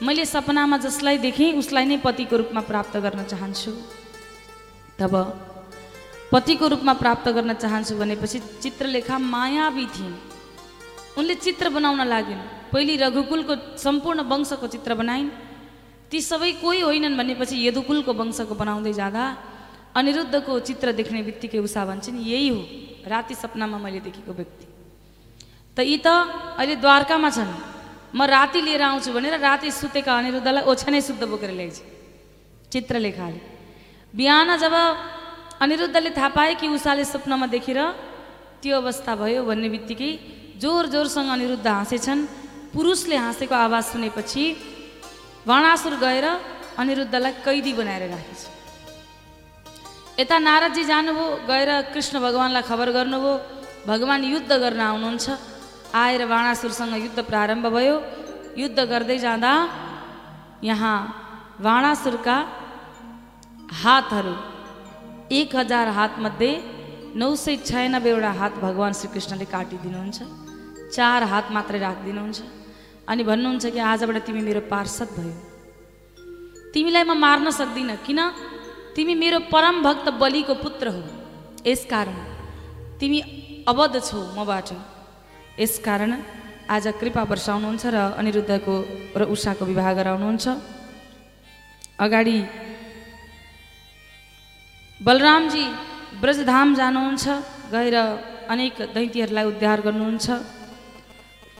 [0.01, 3.71] मैले सपनामा जसलाई देखेँ उसलाई नै पतिको रूपमा प्राप्त गर्न चाहन्छु।
[4.99, 5.13] तब
[6.31, 10.15] पतिको रूपमा प्राप्त गर्न चाहन्छु भनेपछि चित्रलेखा मायावी थिइन्।
[11.17, 15.29] उनले चित्र बनाउन लागिन्। पहिले रघुकुलको सम्पूर्ण वंशको चित्र बनाइन्।
[16.11, 19.23] ती सबै कोही होइनन् भनेपछि यदुकुलको वंशको बनाउँदै जाँदा
[19.95, 22.61] अनिरुद्धको चित्र देख्ने बित्तिकै उषा भन्छन् यही हो
[23.07, 24.65] राति सपनामा मैले देखेको व्यक्ति।
[25.75, 26.07] त यी त
[26.59, 27.51] अहिले द्वारकामा छन्।
[28.15, 31.79] म राति लिएर आउँछु भनेर राति सुतेका अनिरुद्धलाई ओछ्यानै शुद्ध बोकेर ल्याइन्छ
[32.71, 33.39] चित्रलेखाले।
[34.13, 34.75] बिहान जब
[35.61, 37.79] अनिरुद्धले थाहा पाए कि उषाले सपनामा देखेर
[38.61, 40.11] त्यो अवस्था भयो भन्ने बित्तिकै
[40.61, 42.21] जोर जोरसँग अनिरुद्ध हाँसेछन्।
[42.73, 44.43] पुरुषले हाँसेको आवाज सुनेपछि
[45.49, 46.25] वर्णासुर गएर
[46.77, 48.41] अनिरुद्धलाई कैदी बनाएर राखेछ।
[50.19, 53.33] यता नारदजी जानुभयो गएर कृष्ण भगवान्लाई खबर गर्नुभयो
[53.89, 55.25] भगवान् युद्ध गर्न आउनुहुन्छ।
[55.93, 57.95] आएर बाणासुरसँग युद्ध प्रारम्भ भयो।
[58.57, 59.51] युद्ध गर्दै जाँदा
[60.63, 60.97] यहाँ
[61.61, 62.37] बाणासुरका
[63.81, 64.33] हातहरू
[65.31, 66.51] एक हजार हातमध्ये
[67.19, 70.19] नौ सय छयानब्बेवटा हात भगवान् श्रीकृष्णले काटिदिनुहुन्छ।
[70.95, 72.39] चार हात मात्रै राखिदिनुहुन्छ।
[73.07, 75.35] अनि भन्नुहुन्छ कि आजबाट तिमी मेरो पार्षद भयो।
[76.71, 78.19] तिमीलाई म मार्न सक्दिनँ। किन?
[78.95, 81.03] तिमी मेरो परम भक्त बलिको पुत्र हो।
[81.67, 82.17] यसकारण
[82.99, 83.19] तिमी
[83.67, 84.69] अबद्ध छौ मबाट।
[85.59, 86.11] यसकारण
[86.71, 88.75] आज कृपा वर्षाउनुहुन्छ र अनिरुद्धको
[89.11, 90.45] र उषाको विवाह गराउनुहुन्छ।
[91.99, 92.37] अगाडि
[94.97, 95.65] बलरामजी
[96.21, 97.25] ब्रजधाम जानुहुन्छ
[97.69, 97.95] गएर
[98.49, 100.27] अनेक दैतीहरूलाई उद्धार गर्नुहुन्छ।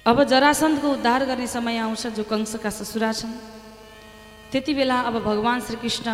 [0.09, 3.33] अब जरासन्धको उद्धार गर्ने समय आउँछ जो कंसका ससुरा छन्।
[4.49, 6.07] त्यति बेला अब भगवान् श्रीकृष्ण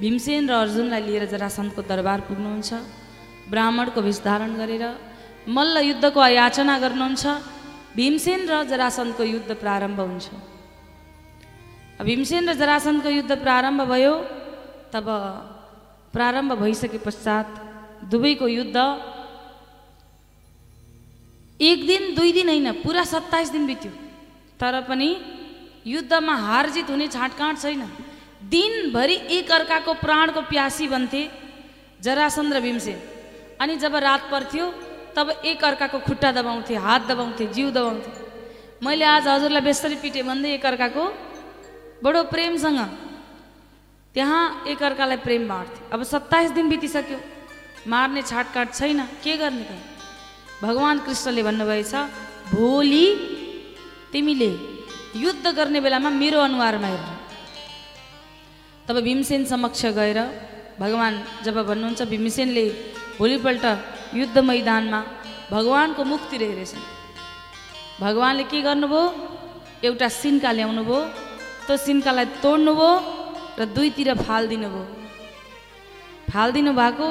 [0.00, 2.70] भीमसेन र अर्जुनलाई लिएर जरासन्धको दरबार पुग्नुहुन्छ
[3.48, 4.84] ब्राह्मणको भेष धारण गरेर
[5.48, 7.24] मल्ल युद्धको याचना गर्नुहुन्छ।
[7.96, 10.26] भीमसेन र जरासन्धको युद्ध प्रारम्भ हुन्छ।
[12.04, 14.14] भीमसेन र जरासन्धको युद्ध प्रारम्भ भयो
[14.92, 15.06] तब
[16.14, 17.48] प्रारम्भ भइसके पश्चात
[18.10, 18.76] दुवैको युद्ध
[21.60, 23.90] एक दिन दुई दिन होइन पुरा सत्ताइस दिन बित्यो।
[24.60, 25.10] तर पनि
[25.86, 27.82] युद्धमा हार जित हुने छाँटकाँट छैन।
[28.50, 31.22] दिनभरि एक अर्काको प्राणको प्यासी बन्थे
[32.00, 32.98] जरासन्ध र भीमसेन।
[33.60, 34.66] अनि जब रात पर्थ्यो
[35.16, 38.10] तब एक अर्काको खुट्टा दबाउँथे हात दबाउँथे जिउ दबाउँथे।
[38.82, 41.04] मैले आज हजुरलाई बेसरी पिटेँ भन्दै एक अर्काको
[42.04, 42.80] बडो प्रेमसँग
[44.14, 47.18] त्यहाँ एक अर्कालाई प्रेम बाँड्थे। अब सत्ताइस दिन बितिसक्यो।
[47.90, 49.72] मार्ने छाटकाट छैन। के गर्ने त?
[50.62, 51.94] भगवान् कृष्णले भन्नुभएछ
[52.54, 53.06] भोलि
[54.12, 54.50] तिमीले
[55.18, 57.14] युद्ध गर्ने बेलामा मेरो अनुहारमा हेर्नु
[58.86, 60.18] तब भीमसेन समक्ष गएर
[60.78, 62.66] भगवान् जब भन्नुहुन्छ भीमसेनले
[63.18, 63.64] भोलिपल्ट
[64.14, 65.00] युद्ध मैदानमा
[65.50, 66.84] भगवान्को मुखतिर हेरेछन्।
[68.00, 69.02] भगवान्ले के गर्नुभयो?
[69.84, 71.00] एउटा सिन्का ल्याउनु भयो
[71.66, 72.90] त्यो सिन्कालाई तोड्नुभयो।
[73.58, 74.84] र दुईतिर फालिदिनु भयो
[76.30, 77.08] फालिदिनु भएको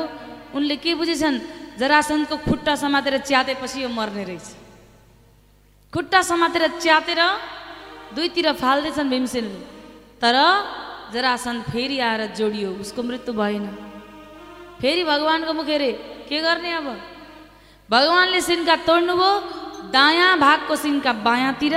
[0.57, 1.37] उनले के बुझेछन्
[1.79, 4.47] जरासनको खुट्टा समातेर च्यातेपछि यो मर्ने रहेछ।
[5.93, 7.21] खुट्टा समातेर च्यातेर
[8.15, 9.59] दुईतिर फाल्दैछन् भीमसेनले
[10.21, 10.35] तर
[11.13, 13.65] जरासन फेरि आएर जोडियो उसको मृत्यु भएन।
[14.81, 15.91] फेरि भगवान्को मुख हेरे
[16.29, 16.87] के गर्ने अब?
[17.89, 19.31] भगवान्ले सिन्का तोड्नुभयो
[19.93, 21.75] दायाँ भागको सिन्का बायाँतिर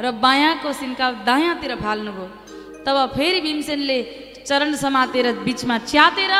[0.00, 2.26] र बायाँको सिन्का दायाँतिर फाल्नुभयो।
[2.86, 3.98] तब फेरि भीमसेनले
[4.48, 6.32] चरण समातेर बिचमा च्यातेर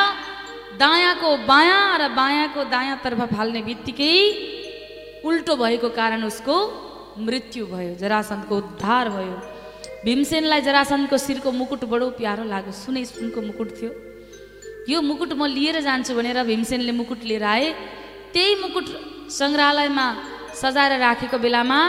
[0.81, 4.13] दायाँको बायाँ र बायाँको दायाँतर्फ फाल्ने बित्तिकै
[5.27, 6.55] उल्टो भएको कारण उसको
[7.21, 9.37] मृत्यु भयो जरासन्धको उद्धार भयो।
[10.05, 13.91] भीमसेनलाई जरासन्धको शिरको मुकुट बडो प्यारो लाग्यो। सुनै सुनको मुकुट थियो।
[14.89, 17.67] यो मुकुट म लिएर जान्छु भनेर भीमसेनले मुकुट लिएर आए।
[18.33, 18.85] त्यही मुकुट
[19.29, 20.05] सङ्ग्रहालयमा
[20.61, 21.79] सजाएर राखेको बेलामा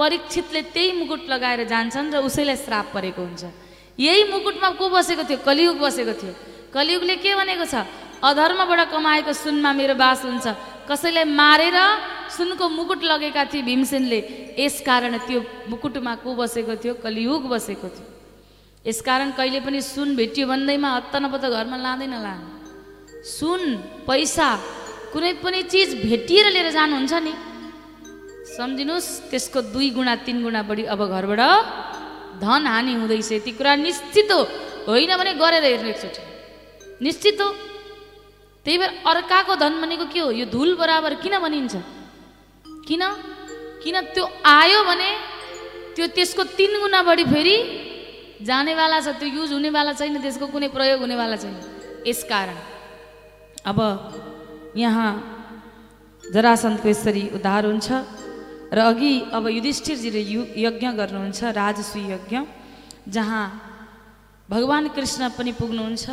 [0.00, 3.44] परीक्षितले त्यही मुकुट लगाएर जान्छन् र उसैलाई श्राप परेको हुन्छ।
[4.00, 5.38] यही मुकुटमा को बसेको थियो?
[5.44, 6.32] कलियुग बसेको थियो।
[6.72, 7.84] कलियुगले के भनेको छ?
[8.24, 10.46] अधर्मबाट कमाएको सुनमा मेरो बास हुन्छ।
[10.88, 11.78] कसैलाई मारेर
[12.32, 14.20] सुनको मुकुट लगेका थिए भीमसेनले
[14.58, 16.94] यसकारण त्यो मुकुटमा को बसेको थियो?
[17.04, 18.06] कलियुग बसेको थियो।
[18.84, 22.48] यसकारण कहिले पनि सुन भेटियो भन्दैमा हत्त नपत्त घरमा लाँदैन लानु
[23.28, 23.60] सुन
[24.08, 24.48] पैसा
[25.12, 27.32] कुनै पनि चिज भेटिएर लिएर जानुहुन्छ नि।
[28.56, 31.42] सम्झिनुहोस् त्यसको दुई गुणा तिन गुणा बढी अब घरबाट
[32.40, 34.40] धन हानि हुँदैछ यति कुरा निश्चित हो।
[34.88, 36.22] होइन भने गरेर हेर्नु एकचोटि
[37.04, 37.48] निश्चित हो।
[38.66, 40.30] त्यही भएर अर्काको धन भनेको के हो?
[40.30, 41.74] यो धुल बराबर किन भनिन्छ?
[42.88, 43.02] किन?
[43.82, 45.10] किन त्यो आयो भने
[45.96, 47.56] त्यो त्यसको तिन गुणा बढी फेरि
[48.44, 51.54] जानेवाला छ त्यो युज हुनेवाला छैन त्यसको कुनै प्रयोग हुनेवाला छैन।
[52.06, 52.58] यसकारण
[53.64, 53.78] अब
[54.76, 55.10] यहाँ
[56.24, 57.88] जरासन्धको यसरी उद्धार हुन्छ
[58.72, 62.36] र अघि अब युधिष्ठिरजीले यु यज्ञ गर्नुहुन्छ राजस्वी यज्ञ
[63.08, 63.44] जहाँ
[64.50, 66.10] भगवान् कृष्ण पनि पुग्नुहुन्छ।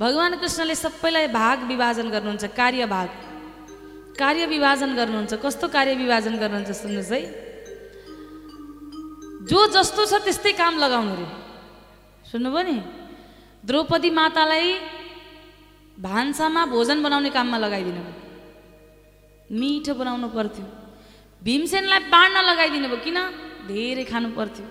[0.00, 3.08] भगवान् कृष्णले सबैलाई भाग विभाजन गर्नुहुन्छ कार्य भाग।
[4.18, 7.20] कार्य विभाजन गर्नुहुन्छ कस्तो कार्य विभाजन गर्नुहुन्छ सुन्नुहोस् है।
[9.46, 11.26] जो जस्तो छ त्यस्तै काम लगाउनु रे।
[12.30, 12.76] सुन्नुभयो नि?
[13.66, 14.68] द्रौपदी मातालाई
[16.00, 18.02] भान्सामा भोजन बनाउने काममा लगाइदिनु।
[19.54, 20.81] मिठो बनाउनु पर्थ्यो।
[21.42, 23.18] भीमसेनलाई बाँड्न लगाइदिनु भयो किन
[23.66, 24.66] धेरै खानु पर्थ्यो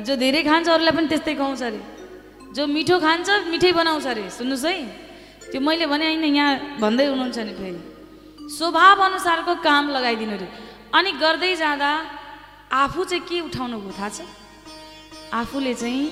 [0.00, 1.80] जो धेरै खान्छ अरूलाई पनि त्यस्तै खुवाउँछ अरे
[2.54, 4.74] जो मिठो खान्छ मिठै बनाउँछ अरे सुन्नुहोस् है
[5.50, 7.80] त्यो मैले भने होइन यहाँ भन्दै हुनुहुन्छ नि फेरि
[8.50, 10.48] स्वभाव अनुसारको काम लगाइदिनु अरे
[10.92, 11.90] अनि गर्दै जाँदा
[12.74, 14.18] आफू चाहिँ के उठाउनु भयो थाहा छ
[15.32, 16.04] आफूले चाहिँ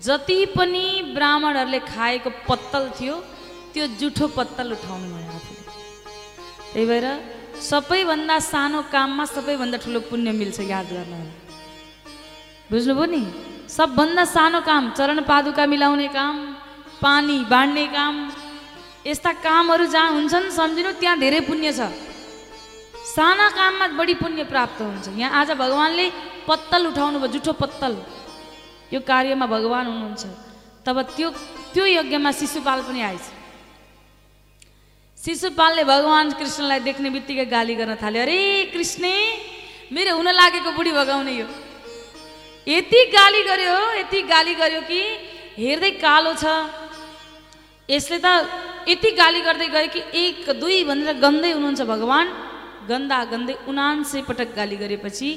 [0.00, 3.14] जति पनि ब्राह्मणहरूले खाएको पत्तल थियो
[3.72, 5.62] त्यो जुठो पत्तल उठाउनु भयो आफूले
[6.72, 7.06] त्यही भएर
[7.54, 11.18] सबैभन्दा सानो काममा सबैभन्दा ठुलो पुण्य मिल्छ याद गर्नु।
[12.70, 13.22] बुझ्नुभयो नि?
[13.70, 16.34] सबभन्दा सानो काम चरण पादुका मिलाउने काम
[17.02, 18.14] पानी बाँड्ने काम
[19.06, 21.80] यस्ता कामहरू जहाँ हुन्छन् सम्झिनु त्यहाँ धेरै पुण्य छ।
[23.14, 26.06] साना काममा बढी पुण्य प्राप्त हुन्छ। यहाँ आज भगवान्ले
[26.48, 27.94] पत्तल उठाउनु भयो जुठो पत्तल।
[28.92, 30.24] यो कार्यमा भगवान् हुनुहुन्छ।
[30.86, 31.28] तब त्यो
[31.72, 33.24] त्यो यज्ञमा शिशुपाल पनि आएछ।
[35.24, 38.38] शिशुपालले भगवान् कृष्णलाई देख्ने बित्तिकै गाली गर्न थाल्यो। अरे
[38.76, 39.04] कृष्ण
[39.88, 41.46] मेरो हुन लागेको बुढी भगाउने यो।
[42.68, 45.00] यति गाली गर्यो यति गाली गर्यो कि
[45.56, 46.44] हेर्दै कालो छ।
[47.88, 48.26] यसले त
[48.84, 52.28] यति गाली गर्दै गयो कि एक दुई भनेर गन्दै हुनुहुन्छ भगवान्।
[52.84, 55.30] गन्दा गन्दै उनान्सय पटक गाली गरेपछि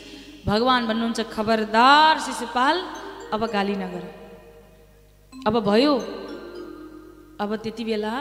[0.43, 2.75] भगवान् भन्नुहुन्छ खबरदार शिशुपाल
[3.31, 4.03] अब गाली नगर।
[5.47, 5.93] अब भयो।
[7.39, 8.13] अब त्यति बेला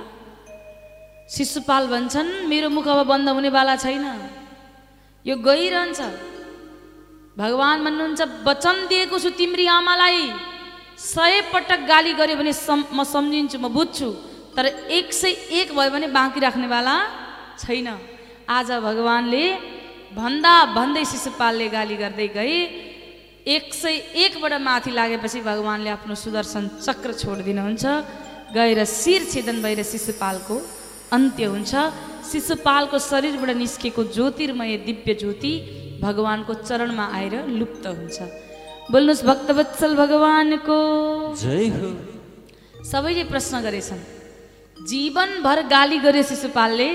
[1.27, 4.05] शिशुपाल भन्छन् मेरो मुख अब बन्द हुनेवाला छैन।
[5.25, 6.01] यो गइरहन्छ
[7.35, 10.23] भगवान् भन्नुहुन्छ वचन दिएको छु तिम्री आमालाई।
[10.97, 14.09] सय पटक गाली गर्यो भने सम म सम्झिन्छु म बुझ्छु।
[14.55, 16.95] तर एक सय एक भयो भने बाँकी राख्नेवाला
[17.59, 17.89] छैन।
[18.49, 19.45] आज भगवान्ले
[20.15, 22.57] भन्दा भन्दै शिशुपालले गाली गर्दै गए
[23.45, 27.85] एक सय एकबाट माथि लागेपछि भगवान्ले आफ्नो सुदर्शन चक्र छोडिदिनुहुन्छ।
[28.55, 30.57] गएर शिर छेदन भएर शिशुपालको
[31.13, 31.73] अन्त्य हुन्छ।
[32.31, 35.53] शिशुपालको शरीरबाट निस्केको ज्योतिर्मय दिव्य ज्योति
[36.03, 38.17] भगवान्को चरणमा आएर लुप्त हुन्छ।
[38.91, 40.79] बोल्नुहोस् भक्तवत्सल भगवान्को।
[41.43, 41.89] जय हो।
[42.91, 44.03] सबैले प्रश्न गरेछन्
[44.77, 46.89] जीवनभर गाली गर्यो शिशुपालले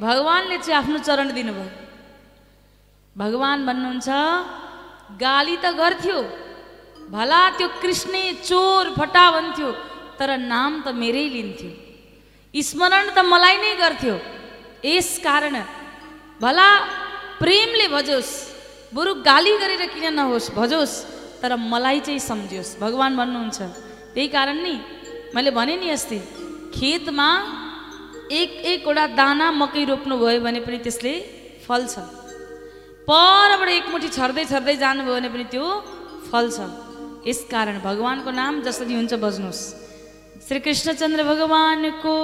[0.00, 1.68] भगवान्ले चाहिँ आफ्नो चरण दिनुभयो।
[3.16, 4.08] भगवान् भन्नुहुन्छ
[5.22, 6.18] गाली त गर्थ्यो
[7.14, 9.70] भला त्यो कृष्णे चोर फटा भन्थ्यो
[10.18, 11.70] तर नाम त मेरै लिन्थ्यो।
[12.62, 14.16] स्मरण त मलाई नै गर्थ्यो
[14.84, 15.56] यस कारण
[16.40, 16.68] भला
[17.40, 18.32] प्रेमले भजोस्
[18.96, 20.96] बरु गाली गरेर किन नहोस् भजोस्
[21.42, 23.58] तर मलाई चाहिँ सम्झियोस् भगवान् भन्नुहुन्छ
[24.14, 24.74] त्यही कारण नि
[25.34, 26.18] मैले भने नि अस्ति
[26.74, 27.28] खेतमा
[28.32, 31.14] एक एकवटा दाना मकै रोप्नुभयो भने पनि त्यसले
[31.66, 31.94] फल्छ
[33.08, 35.66] परबाट एकमुठी छर्दै छर्दै जानुभयो भने पनि त्यो
[36.30, 36.56] फल्छ
[37.28, 39.85] यसकारण भगवान्को नाम जसरी हुन्छ बज्नुहोस्
[40.48, 42.16] श्री कृष्णचन्द्र भगवानको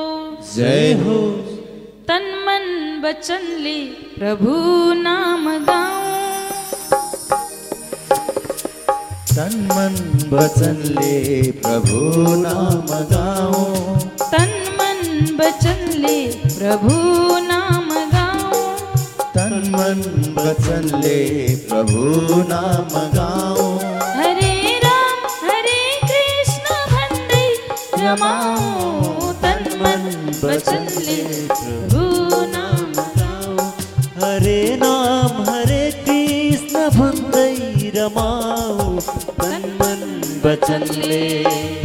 [0.56, 1.32] जय हो।
[2.08, 2.66] तन मन
[3.04, 4.52] वचनले प्रभु
[4.92, 6.50] नाम गाऊं।
[9.36, 9.94] तन मन
[10.36, 12.00] वचनले प्रभु
[12.42, 13.98] नाम गाऊं।
[14.32, 15.00] तन मन
[15.40, 16.90] वचनले प्रभु
[17.38, 18.76] नाम गाऊं।
[19.34, 20.00] तन मन
[20.38, 22.00] वचनले प्रभु
[22.48, 23.71] नाम गाऊं।
[28.12, 30.02] रमाऊं तन मन
[30.44, 31.16] वचनले
[31.50, 33.68] प्रभु नाम गाऊं।
[34.22, 38.98] हरे नाम हरे कृष्ण भन्दै रमाऊ
[39.40, 40.02] तन मन
[40.44, 41.81] वचनले पसी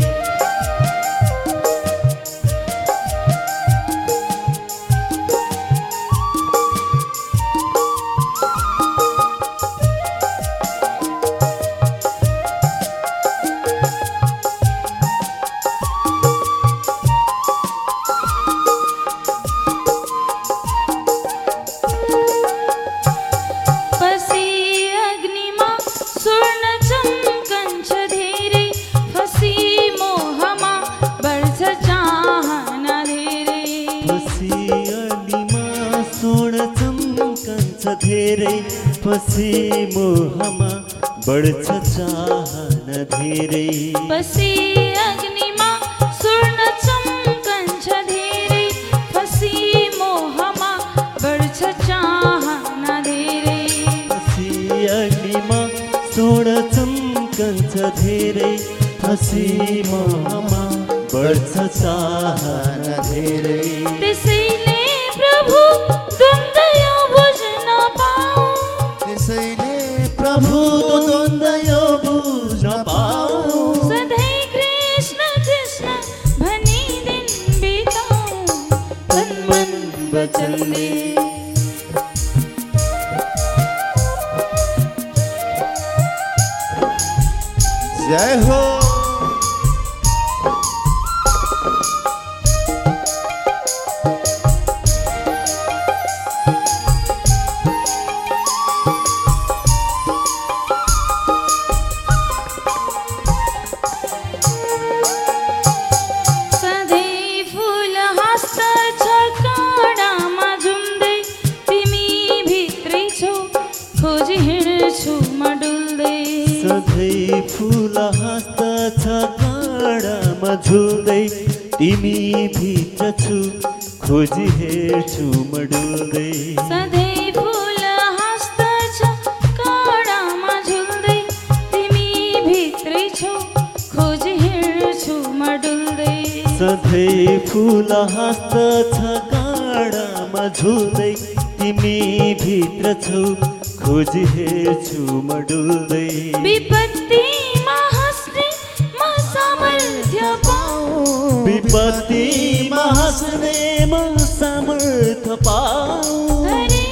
[153.67, 156.83] हाँस्ने समर्थ पाऊ। हरे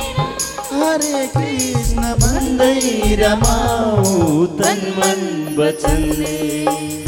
[0.80, 5.22] हरे कृष्ण भन्दै रमाऊ तन मन
[5.60, 7.05] वचनले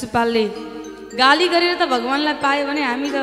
[0.00, 0.44] शिशुपालले
[1.12, 3.18] गाली गरेर त भगवान्लाई पायो भने हामी त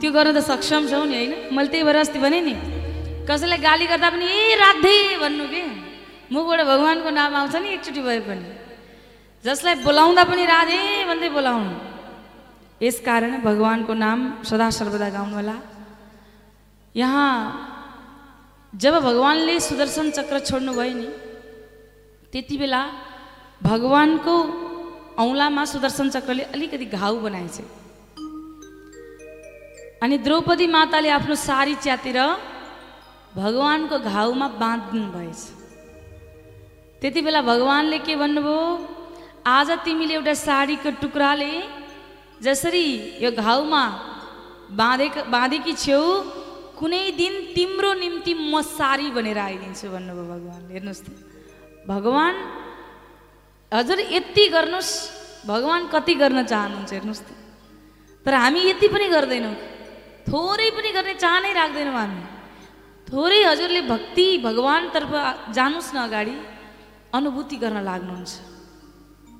[0.00, 1.32] त्यो गर्न त सक्षम छौँ नि होइन?
[1.56, 2.54] मैले त्यही भएर अस्ति भने नि
[3.24, 5.62] कसैलाई गाली गर्दा पनि ए राधे भन्नु के?
[6.28, 8.44] मुखबाट भगवान्को नाम आउँछ नि एकचोटि भए पनि।
[9.44, 11.72] जसलाई बोलाउँदा पनि राधे भन्दै बोलाउनु।
[12.84, 15.56] यस कारण भगवान्को नाम सदा सर्वदा गाउनु होला
[16.94, 17.32] यहाँ
[18.72, 21.08] जब भगवान्ले सुदर्शन चक्र छोड्नु भयो नि
[22.32, 22.82] त्यति बेला
[23.64, 24.36] भगवान्को
[25.18, 27.56] औँलामा सुदर्शन चक्रले अलिकति घाउ बनाएछ
[30.02, 32.18] अनि द्रौपदी माताले आफ्नो सारी च्यातेर
[33.36, 35.40] भगवान्को घाउमा बाँधिदिनु भएछ
[37.00, 38.60] त्यति बेला भगवान्ले के भन्नुभयो
[39.48, 41.52] आज तिमीले एउटा साडीको टुक्राले
[42.42, 42.84] जसरी
[43.24, 43.82] यो घाउमा
[44.76, 46.04] बाँधेको बाँधेकी छेउ
[46.78, 51.08] कुनै दिन तिम्रो निम्ति म सारी बनेर आइदिन्छु भन्नुभयो भगवान्ले हेर्नुहोस् त
[51.88, 52.38] भगवान्
[53.72, 54.92] हजुर यति गर्नुहोस्
[55.46, 57.30] भगवान् कति गर्न चाहनुहुन्छ हेर्नुहोस् त।
[58.26, 59.54] तर हामी यति पनि गर्दैनौँ।
[60.26, 62.22] थोरै पनि गर्ने चाहनै राख्दैनौँ हामी।
[63.06, 65.12] थोरै हजुरले भक्ति भगवान्तर्फ
[65.54, 66.34] जानुहोस् न अगाडि
[67.14, 68.32] अनुभूति गर्न लाग्नुहुन्छ।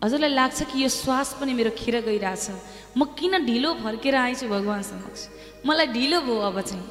[0.05, 2.47] हजुरलाई लाग्छ कि यो श्वास पनि मेरो खेर गइरहेछ।
[2.98, 5.20] म किन ढिलो फर्केर आएछु भगवान् समक्ष?
[5.66, 6.85] मलाई ढिलो भयो अब चाहिँ।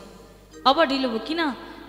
[0.68, 1.42] अब ढिलो भयो। किन?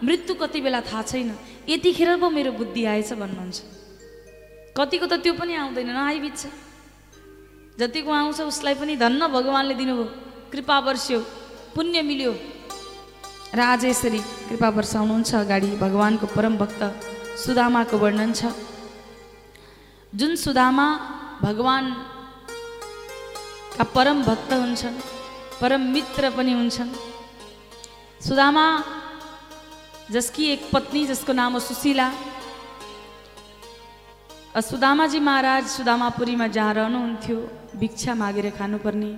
[0.05, 1.31] मृत्यु कति बेला थाहा छैन।
[1.69, 3.86] यतिखेर पो मेरो बुद्धि आएछ भन्नुहुन्छ।
[4.77, 6.43] कतिको त त्यो पनि आउँदैन। नआइबित्छ
[7.81, 10.07] जतिको आउँछ उसलाई पनि धन्न भगवान्ले दिनुभयो।
[10.53, 11.19] कृपा वर्ष्यो
[11.75, 12.33] पुण्य मिल्यो।
[13.57, 16.81] र आज यसरी कृपा वर्षाउनुहुन्छ अगाडि। भगवान्को परम भक्त
[17.41, 18.41] सुदामाको वर्णन छ।
[20.13, 20.87] जुन सुदामा
[21.43, 22.25] भगवान्का
[23.97, 24.97] परम भक्त हुन्छन्
[25.61, 26.93] परम मित्र पनि हुन्छन्
[28.21, 28.67] सुदामा
[30.11, 32.07] जसकी एक पत्नी जसको नाम हो सुशीला
[34.63, 37.37] सुदामाजी महाराज सुदामापुरीमा जहाँ रहनुहुन्थ्यो
[37.77, 39.11] भिक्षा मागेर खानुपर्ने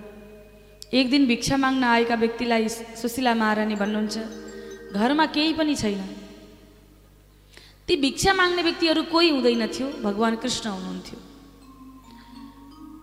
[0.90, 4.18] एक दिन भिक्षा माग्न आएका व्यक्तिलाई सुशीला महारानी भन्नुहुन्छ
[4.98, 6.02] घरमा केही पनि छैन।
[7.86, 11.18] ती भिक्षा माग्ने व्यक्तिहरू कोही हुँदैन थियो भगवान् कृष्ण हुनुहुन्थ्यो।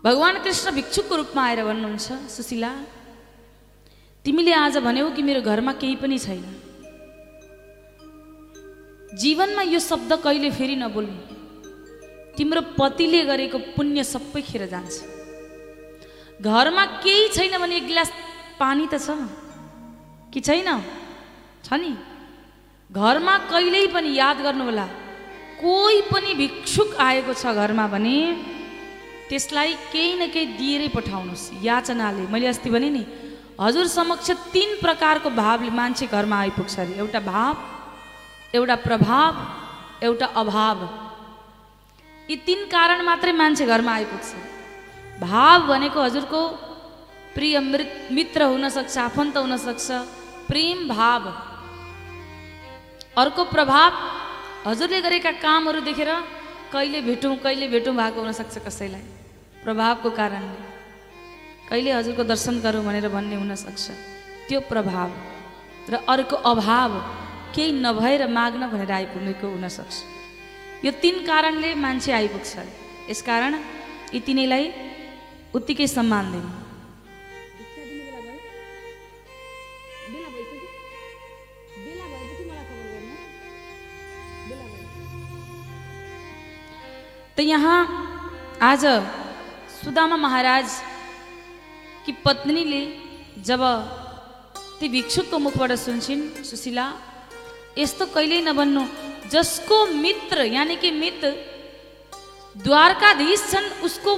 [0.03, 2.71] भगवान् कृष्ण भिक्षुकको रूपमा आएर भन्नुहुन्छ सुशीला
[4.25, 6.43] तिमीले आज भन्यौ कि मेरो घरमा केही पनि छैन।
[9.13, 11.34] जीवनमा यो शब्द कहिले फेरि नबोल्नु।
[12.37, 14.95] तिम्रो पतिले गरेको पुण्य सबै खेर जान्छ।
[16.41, 18.11] घरमा केही छैन भने एक गिलास
[18.59, 19.07] पानी त छ।
[20.33, 20.69] कि छैन?
[21.63, 21.91] छ नि।
[22.91, 24.87] घरमा कहिल्यै पनि याद गर्नु होला
[25.61, 28.17] कोही पनि भिक्षुक आएको छ घरमा भने
[29.29, 33.03] त्यसलाई केही न केही दिएरै पठाउनुहोस् याचनाले। मैले अस्ति भने नि
[33.55, 37.53] हजुर समक्ष तिन प्रकारको भावले मान्छे घरमा आइपुग्छ अरे। एउटा भाव
[38.53, 39.33] एउटा प्रभाव
[40.03, 40.77] एउटा अभाव।
[42.29, 44.29] यी तिन कारण मात्रै मान्छे घरमा आइपुग्छ।
[45.21, 46.41] भाव भनेको हजुरको
[47.35, 49.87] प्रिय मृत मित्र हुनसक्छ आफन्त हुनसक्छ
[50.47, 51.23] प्रेम भाव।
[53.21, 53.91] अर्को प्रभाव
[54.65, 56.09] हजुरले गरेका कामहरू देखेर
[56.73, 59.05] कहिले भेटौँ कहिले भेटौँ भएको हुनसक्छ कसैलाई।
[59.63, 60.59] प्रभावको कारणले।
[61.69, 63.85] कहिले हजुरको दर्शन गरौँ भनेर भन्ने हुनसक्छ।
[64.47, 65.09] त्यो प्रभाव।
[65.91, 66.91] र अर्को अभाव
[67.55, 69.95] केही नभएर माग्न भनेर आइपुग्नेको हुनसक्छ।
[70.85, 72.51] यो तिन कारणले मान्छे आइपुग्छ।
[73.09, 73.53] यसकारण
[74.13, 74.65] यी तिनैलाई
[75.57, 76.49] उत्तिकै सम्मान दिनु।
[87.35, 87.79] त यहाँ
[88.61, 88.83] आज
[89.81, 90.67] सुदामा महाराज
[92.05, 92.83] कि पत्नीले
[93.47, 93.61] जब
[94.79, 96.85] ती भिक्षुकको मुखबाट सुन्छन् सुशीला
[97.81, 98.83] यस्तो कहिल्यै नभन्नु
[99.31, 101.27] जसको मित्र यानि कि मित्र
[102.55, 104.11] द्वारकाधीश छन् उसको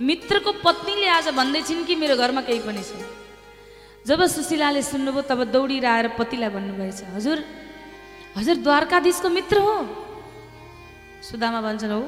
[0.00, 3.04] मित्रको पत्नीले आज भन्दैछिन् कि मेरो घरमा केही पनि छैन।
[4.06, 7.38] जब सुशीलाले सुन्नुभयो तब दौडिएर आएर पतिलाई भन्नुभएछ हजुर
[8.36, 9.76] हजुर द्वारकाधीशको मित्र हो।
[11.28, 12.02] सुदामा भन्छन् हो।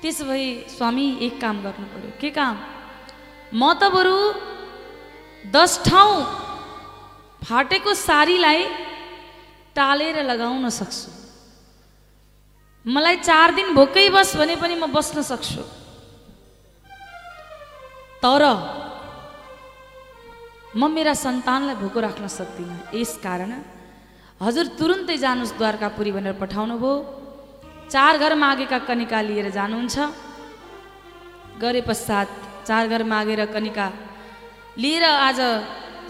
[0.00, 2.54] त्यसो भए स्वामी एक काम गर्नु पर्यो। के काम?
[3.54, 4.16] म त बरु
[5.50, 6.14] दस ठाउँ
[7.42, 8.60] फाटेको साडीलाई
[9.76, 11.10] टालेर लगाउन सक्छु।
[12.86, 15.62] मलाई चार दिन भोकै बस भने पनि म बस्न सक्छु।
[18.22, 18.42] तर
[20.76, 23.52] म मेरा सन्तानलाई भोको राख्न सक्दिनँ। यस कारण
[24.40, 26.94] हजुर तुरुन्तै जानुहोस् द्वारकापुरी भनेर पठाउनु भयो
[27.92, 29.96] चार घर मागेका कनिका लिएर जानुहुन्छ।
[31.62, 32.28] गरे पश्चात
[32.68, 33.86] चार घर मागेर कनिका
[34.76, 35.40] लिएर आज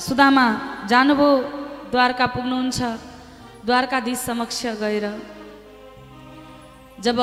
[0.07, 0.47] सुदामा
[0.91, 1.31] जानुभयो
[1.93, 2.81] द्वारका पुग्नुहुन्छ।
[3.67, 5.05] द्वारकाधीश समक्ष गएर
[7.03, 7.19] जब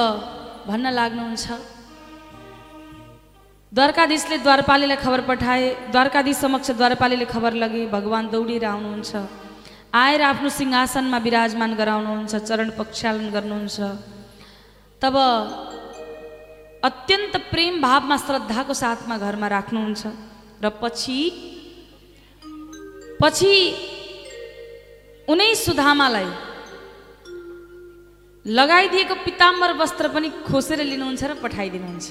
[0.68, 1.46] भन्न लाग्नुहुन्छ
[3.72, 9.12] द्वारकाधीशले द्वारपालीलाई खबर पठाए द्वारकाधीश समक्ष द्वारपालीले खबर लगे भगवान् दौडिएर आउनुहुन्छ।
[9.96, 13.78] आएर आफ्नो सिंहासनमा विराजमान गराउनुहुन्छ चरण प्रक्षालन गर्नुहुन्छ।
[15.02, 15.16] तब
[16.84, 20.02] अत्यन्त प्रेम भावमा श्रद्धाको साथमा घरमा राख्नुहुन्छ।
[20.60, 21.20] र पछि
[23.22, 23.54] पछि
[25.34, 26.30] उनै सुधामालाई
[28.46, 32.08] लगाइदिएको पिताम्बर वस्त्र पनि खोसेर लिनुहुन्छ र पठाइदिनुहुन्छ।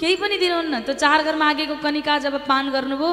[0.00, 3.10] केही पनि दिनुहुन्न। त्यो चार घर मागेको कनिका जब पान गर्नुभयो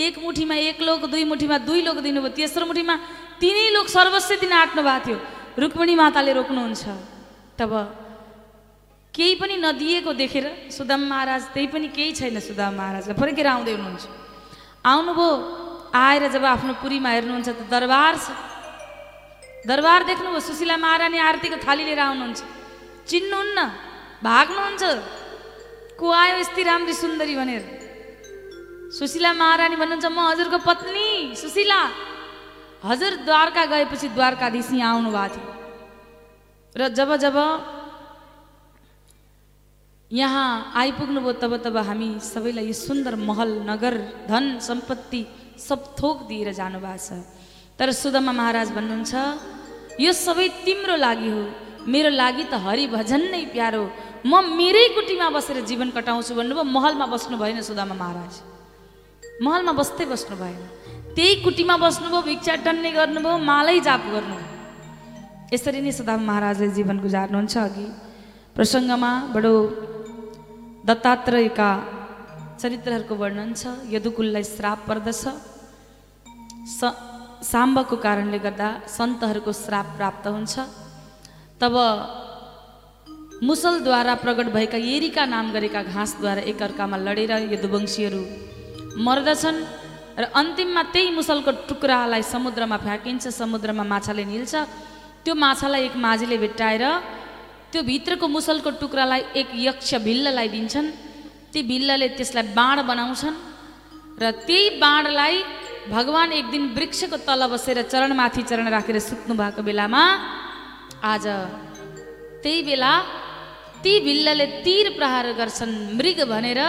[0.00, 2.94] एक मुठीमा एक लोक दुई मुठीमा दुई लोक दिनुभयो। तेस्रो मुठीमा
[3.36, 5.18] तिनै लोक सर्वस्व दिन आँट्नु भएको थियो।
[5.60, 6.84] रुक्मिणी माताले रोक्नुहुन्छ।
[7.58, 7.72] तब
[9.14, 14.04] केही पनि नदिएको देखेर सुदाम महाराज त्यही पनि केही छैन सुदाम महाराजलाई। फर्केर आउँदै हुनुहुन्छ।
[14.88, 15.61] आउनुभयो।
[15.92, 18.26] आएर जब आफ्नो पुरीमा हेर्नुहुन्छ त दरबार छ।
[19.68, 22.40] दरबार देख्नुभयो सुशीला महारानी आरतीको थाली लिएर आउनुहुन्छ।
[23.06, 23.58] चिन्नुहुन्न
[24.24, 24.82] भाग्नुहुन्छ।
[26.00, 27.62] को आयो यस्तै राम्री सुन्दरी भनेर।
[28.90, 31.80] सुशीला महारानी भन्नुहुन्छ म हजुरको पत्नी सुशीला।
[32.82, 35.46] हजुर द्वारका गएपछि द्वारकाधीश यहाँ आउनु थियो।
[36.74, 37.36] र जब जब
[40.10, 43.94] यहाँ आइपुग्नुभयो तब तब हामी सबैलाई यो सुन्दर महल नगर
[44.28, 45.22] धन सम्पत्ति
[45.68, 47.22] सब थोक दिएर जानुभएको छ।
[47.78, 49.14] तर सुदामा महाराज भन्नुहुन्छ
[50.00, 51.42] यो सबै तिम्रो लागि हो।
[51.86, 53.84] मेरो लागि त हरिभजन नै प्यारो।
[54.22, 58.34] म मेरै कुटीमा बसेर जीवन कटाउँछु भन्नुभयो। महलमा बस्नु भएन सुदामा महाराज।
[59.42, 60.62] महलमा बस्दै बस्नु भएन।
[61.16, 64.50] त्यही कुटीमा बस्नुभयो भिक्षा टन्ने गर्नुभयो मालै जाप गर्नुभयो।
[65.52, 67.86] यसरी नै सुदामा महाराजले जीवन गुजार्नुहुन्छ अघि।
[68.54, 69.54] प्रसङ्गमा बडो
[70.86, 71.70] दत्तात्रेयका
[72.60, 75.22] चरित्रहरूको वर्णन छ। यदुकुललाई श्राप पर्दछ।
[76.62, 80.54] साम्बको कारणले गर्दा सन्तहरूको श्राप प्राप्त हुन्छ।
[81.60, 81.74] तब
[83.42, 88.22] मुसलद्वारा प्रकट भएका एरिका नाम गरेका घाँसद्वारा एकअर्कामा लडेर यदुवंशीहरू
[89.06, 89.58] मर्दछन्
[90.22, 94.54] र अन्तिममा त्यही मुसलको टुक्रालाई समुद्रमा फ्याँकिन्छ समुद्रमा माछाले निल्छ।
[95.24, 96.84] त्यो माछालाई एक माझीले भेट्टाएर
[97.72, 100.88] त्यो भित्रको मुसलको टुक्रालाई एक यक्ष भिल्ललाई दिन्छन्।
[101.52, 103.36] ती भिल्लले त्यसलाई बाँड बनाउँछन्
[104.22, 105.36] र त्यही बाँडलाई
[105.90, 110.02] भगवान् एक दिन वृक्षको तल बसेर चरणमाथि चरण राखेर सुत्नु भएको बेलामा
[111.02, 111.26] आज
[112.42, 112.92] त्यही बेला
[113.82, 116.60] ती भिल्लले तीर प्रहार गर्छन्। मृग भनेर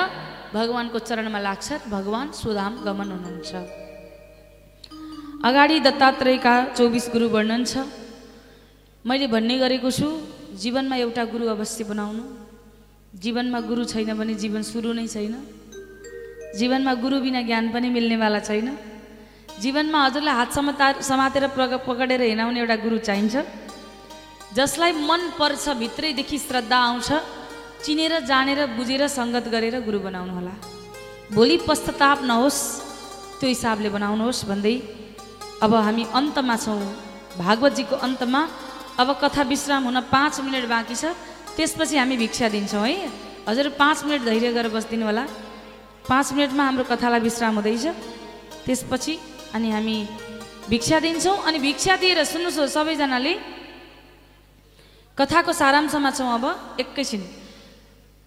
[0.53, 3.51] भगवान्को चरणमा लाग्छ। भगवान् सुधाम गमन हुनुहुन्छ।
[5.45, 7.85] अगाडि दत्तात्रेयका चौबिस गुरु वर्णन छ।
[9.05, 10.07] मैले भन्ने गरेको छु
[10.57, 12.23] जीवनमा एउटा गुरु अवश्य बनाउनु।
[13.13, 15.35] जीवनमा गुरु छैन भने जीवन सुरु नै छैन।
[16.57, 18.67] जीवनमा गुरु बिना ज्ञान पनि मिल्नेवाला छैन।
[19.61, 23.35] जीवनमा हजुरलाई हात समाता समातेर प्रग पकडेर हिँडाउने एउटा गुरु चाहिन्छ।
[24.57, 27.09] जसलाई मन पर्छ भित्रैदेखि श्रद्धा आउँछ
[27.85, 30.53] चिनेर जानेर बुझेर सङ्गत गरेर गुरु बनाउनु होला
[31.35, 32.61] भोलि पश्चाताप नहोस्
[33.39, 34.75] त्यो हिसाबले बनाउनुहोस् भन्दै
[35.63, 36.81] अब हामी अन्तमा छौँ।
[37.37, 38.41] भागवतजीको अन्तमा
[39.01, 41.03] अब कथा विश्राम हुन पाँच मिनट बाँकी छ।
[41.57, 43.09] त्यसपछि हामी भिक्षा दिन्छौँ है।
[43.47, 45.23] हजुर पाँच मिनट धैर्य गरेर बसिदिनु होला
[46.09, 47.85] पाँच मिनटमा हाम्रो कथालाई विश्राम हुँदैछ।
[48.65, 49.13] त्यसपछि
[49.53, 49.97] अनि हामी
[50.69, 53.33] भिक्षा दिन्छौँ अनि भिक्षा दिएर सुन्नुहोस् सबैजनाले।
[55.17, 56.45] कथाको सारांशमा छौँ अब
[56.81, 57.21] एकैछिन।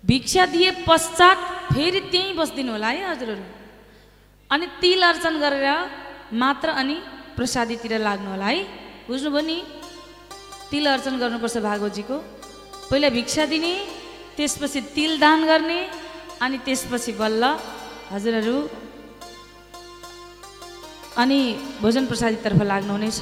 [0.04, 1.38] भिक्षा दिए पश्चात
[1.74, 3.44] फेरि त्यहीँ बसिदिनु होला है हजुरहरू।
[4.50, 5.66] अनि तिल अर्चन गरेर
[6.32, 6.96] मात्र अनि
[7.36, 8.62] प्रसादीतिर लाग्नु होला है।
[9.08, 9.58] बुझ्नुभयो नि?
[10.70, 12.16] तिल अर्चन गर्नुपर्छ भागवतजीको
[12.90, 13.72] पहिला भिक्षा दिने
[14.36, 15.80] त्यसपछि तिल दान गर्ने
[16.44, 17.42] अनि त्यसपछि बल्ल।
[18.14, 18.56] हजुरहरू
[21.16, 21.40] अनि
[21.80, 23.20] भोजन प्रसादीतर्फ लाग्नुहुनेछ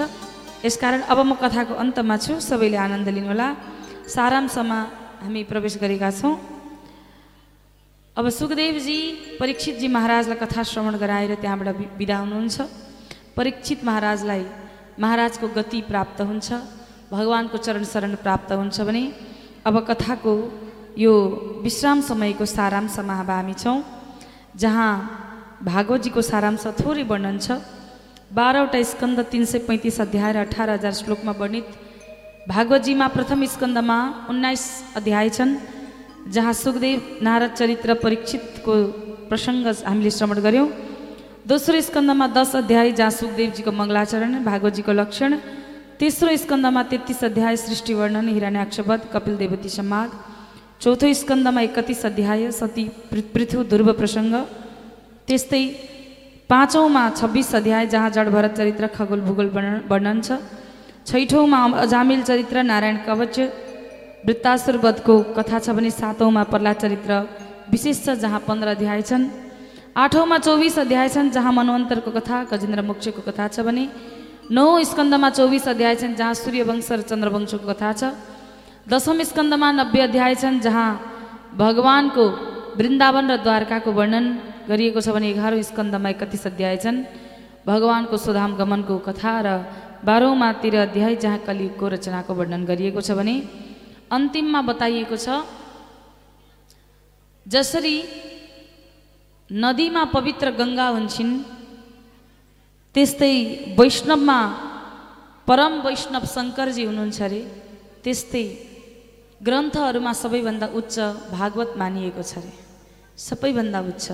[0.67, 3.49] यसकारण अब म कथाको अन्तमा छु। सबैले आनन्द लिनुहोला।
[4.09, 4.79] सारांशमा
[5.23, 6.35] हामी प्रवेश गरेका छौँ।
[8.17, 8.99] अब सुखदेवजी
[9.39, 11.69] परीक्षितजी महाराजलाई कथा श्रवण गराएर त्यहाँबाट
[11.99, 12.57] बिदा हुनुहुन्छ।
[13.39, 14.43] परीक्षित महाराजलाई
[14.99, 16.49] महाराजको गति प्राप्त हुन्छ।
[17.15, 19.05] भगवान्को चरण शरण प्राप्त हुन्छ भने
[19.67, 20.35] अब कथाको
[20.99, 21.13] यो
[21.63, 23.79] विश्राम समयको सारांशमा अब हामी छौँ
[24.57, 24.91] जहाँ
[25.63, 27.59] भागवतजीको सारांश थोरै वर्णन छ।
[28.35, 31.67] बाह्रवटा स्कन्द तिन सय पैँतिस अध्याय र अठार हजार श्लोकमा वर्णित
[32.49, 33.99] भागवतजीमा प्रथम स्कन्दमा
[34.31, 34.65] उन्नाइस
[34.97, 35.53] अध्याय छन्
[36.35, 38.75] जहाँ सुखदेव नारद चरित्र परीक्षितको
[39.31, 40.69] प्रसङ्ग हामीले श्रवण गऱ्यौँ
[41.47, 45.31] दोस्रो स्कन्दमा दस अध्याय जहाँ सुखदेवजीको मङ्गलाचरण भागवतजीको लक्षण।
[46.01, 50.11] तेस्रो स्कन्दमा तेत्तिस अध्याय सृष्टि वर्णन हिरण्याक्षवध कपिल देवती संवाद
[50.83, 54.35] चौथो स्कन्दमा एकतिस अध्याय सती पृ- पृथु ध्रुव प्रसङ्ग।
[55.27, 55.94] त्यस्तै
[56.51, 59.49] पाँचौँमा छब्बिस अध्याय जहाँ जड भरत चरित्र खगोल भूगोल
[59.89, 60.37] वर्णन छ।
[61.07, 63.37] छैठौँमा अजामिल चरित्र नारायण कवच
[64.27, 67.13] वृत्तासुर वधको कथा छ भने सातौँमा प्रहलाद चरित्र
[67.73, 69.25] विशेष छ जहाँ पन्ध्र अध्याय छन्।
[69.97, 73.89] आठौँमा चौबिस अध्याय छन् जहाँ मनवन्तरको कथा गजेन्द्र मोक्षको कथा छ भने
[74.53, 78.13] नौ स्कन्दमा चौबिस अध्याय छन् जहाँ सूर्यवंश र चन्द्रवंशको कथा छ।
[78.85, 80.89] दशम स्कन्दमा नब्बे अध्याय छन् जहाँ
[81.57, 82.27] भगवान्को
[82.79, 84.25] वृन्दावन र द्वारकाको वर्णन
[84.71, 86.99] गरिएको छ भने एघारौँ स्कन्दमा एकतिस अध्याय छन्।
[87.65, 89.49] भगवान्को सुधाम गमनको कथा र
[90.05, 93.35] बाह्रौँमा तेह्र अध्याय जहाँ कलियुगको रचनाको वर्णन गरिएको छ भने
[94.13, 95.29] अन्तिममा बताइएको छ
[97.47, 97.97] जसरी
[99.51, 101.33] नदीमा पवित्र गङ्गा हुन्छन्
[102.95, 103.35] त्यस्तै
[103.79, 104.39] वैष्णवमा
[105.49, 107.41] परम वैष्णव शङ्करजी हुनुहुन्छ अरे
[108.05, 108.45] त्यस्तै
[109.41, 110.97] ग्रन्थहरूमा सबैभन्दा उच्च
[111.33, 112.64] भागवत मानिएको छ अरे।
[113.17, 114.07] सबैभन्दा उच्च।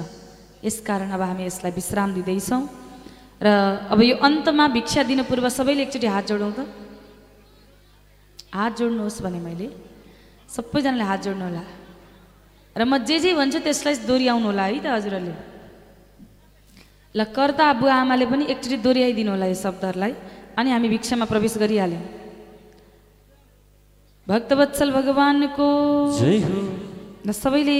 [0.65, 2.63] यसकारण अब हामी यसलाई विश्राम दिँदैछौँ।
[3.41, 3.47] र
[3.89, 6.69] अब यो अन्तमा भिक्षा दिनु पूर्व सबैले एकचोटि हात जोडौँ त।
[8.53, 9.69] हात जोड्नुहोस् भने मैले।
[10.51, 11.65] सबैजनाले हात जोड्नु होला
[12.77, 15.35] र म जे जे भन्छु त्यसलाई दोहोऱ्याउनु होला है त हजुरहरूले।
[17.17, 20.13] ल कर्ता बुवा आमाले पनि एकचोटि दोहोऱ्याइदिनु होला यो शब्दहरूलाई।
[20.61, 22.05] अनि हामी भिक्षामा प्रवेश गरिहाल्यौँ।
[24.29, 25.67] भक्तवत्सल भगवान्को
[27.33, 27.77] सबैले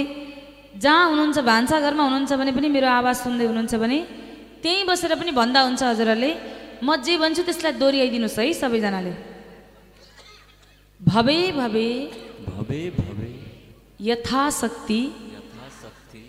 [0.77, 3.99] जहाँ हुनुहुन्छ भान्साघरमा हुनुहुन्छ भने पनि मेरो आवाज सुन्दै हुनुहुन्छ भने
[4.63, 6.31] त्यहीँ बसेर पनि भन्दा हुन्छ हजुरहरूले
[6.83, 9.13] म जे भन्छु त्यसलाई दोहोऱ्याइदिनुहोस् है सबैजनाले।
[11.01, 11.87] भवे भवे।
[12.47, 13.29] भवे भवे।
[14.01, 15.01] यथाशक्ति।
[15.35, 16.21] यथाशक्ति।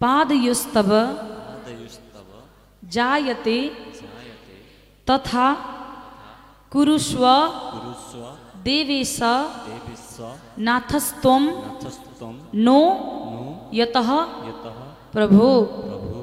[0.00, 2.28] पादयोस्तव। पादयुस्तव।
[2.88, 3.58] जायते।
[4.00, 4.56] जायते।
[5.08, 5.48] तथा
[6.72, 7.24] कुरुष्व।
[8.64, 9.18] देवेश।
[10.58, 11.42] नाथस्त्वं
[12.66, 12.80] नो।
[13.34, 14.10] नो। यतः
[14.48, 14.78] यतः
[15.12, 16.18] प्रभो। प्रभु।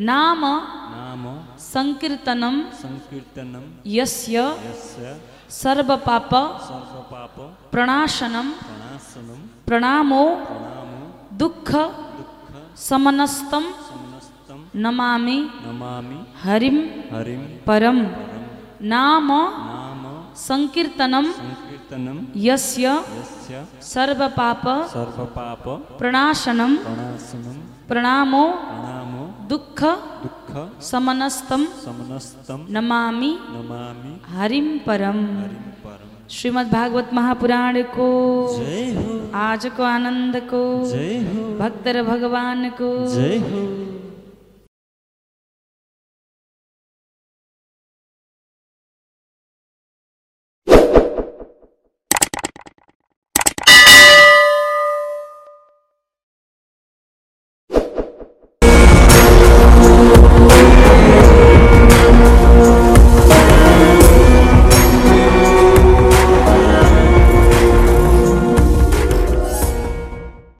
[0.00, 1.24] नाम नाम
[1.58, 5.20] संकीर्तनं संकीर्तनं यस्य यस्य
[5.50, 6.30] सर्वपाप
[6.62, 7.36] सर्वपाप
[7.72, 11.02] प्रणाशनं प्रणाशनं प्रणामो प्रणामो
[11.36, 11.70] दुःख
[12.18, 16.78] दुःख समनस्तं समस्तं नमामि नमामि हरिं
[17.12, 17.98] हरिं परं।
[18.82, 20.04] नाम नाम
[21.90, 25.64] संकीर्तनं यस्य यस्य सर्वपाप सर्वपाप
[25.98, 27.56] प्रणाशनं प्रणाशनं
[27.88, 29.80] प्रणामो प्रणामो दुःख
[30.22, 38.08] दुःख समनस्तं समनस्तं नमामि नमामि। हरिं परम। हरिं परम। श्रीमद् भागवत महापुराण को
[38.56, 43.62] जय हो। आज को आनंद को जय हो। भक्तर भगवान को जय हो।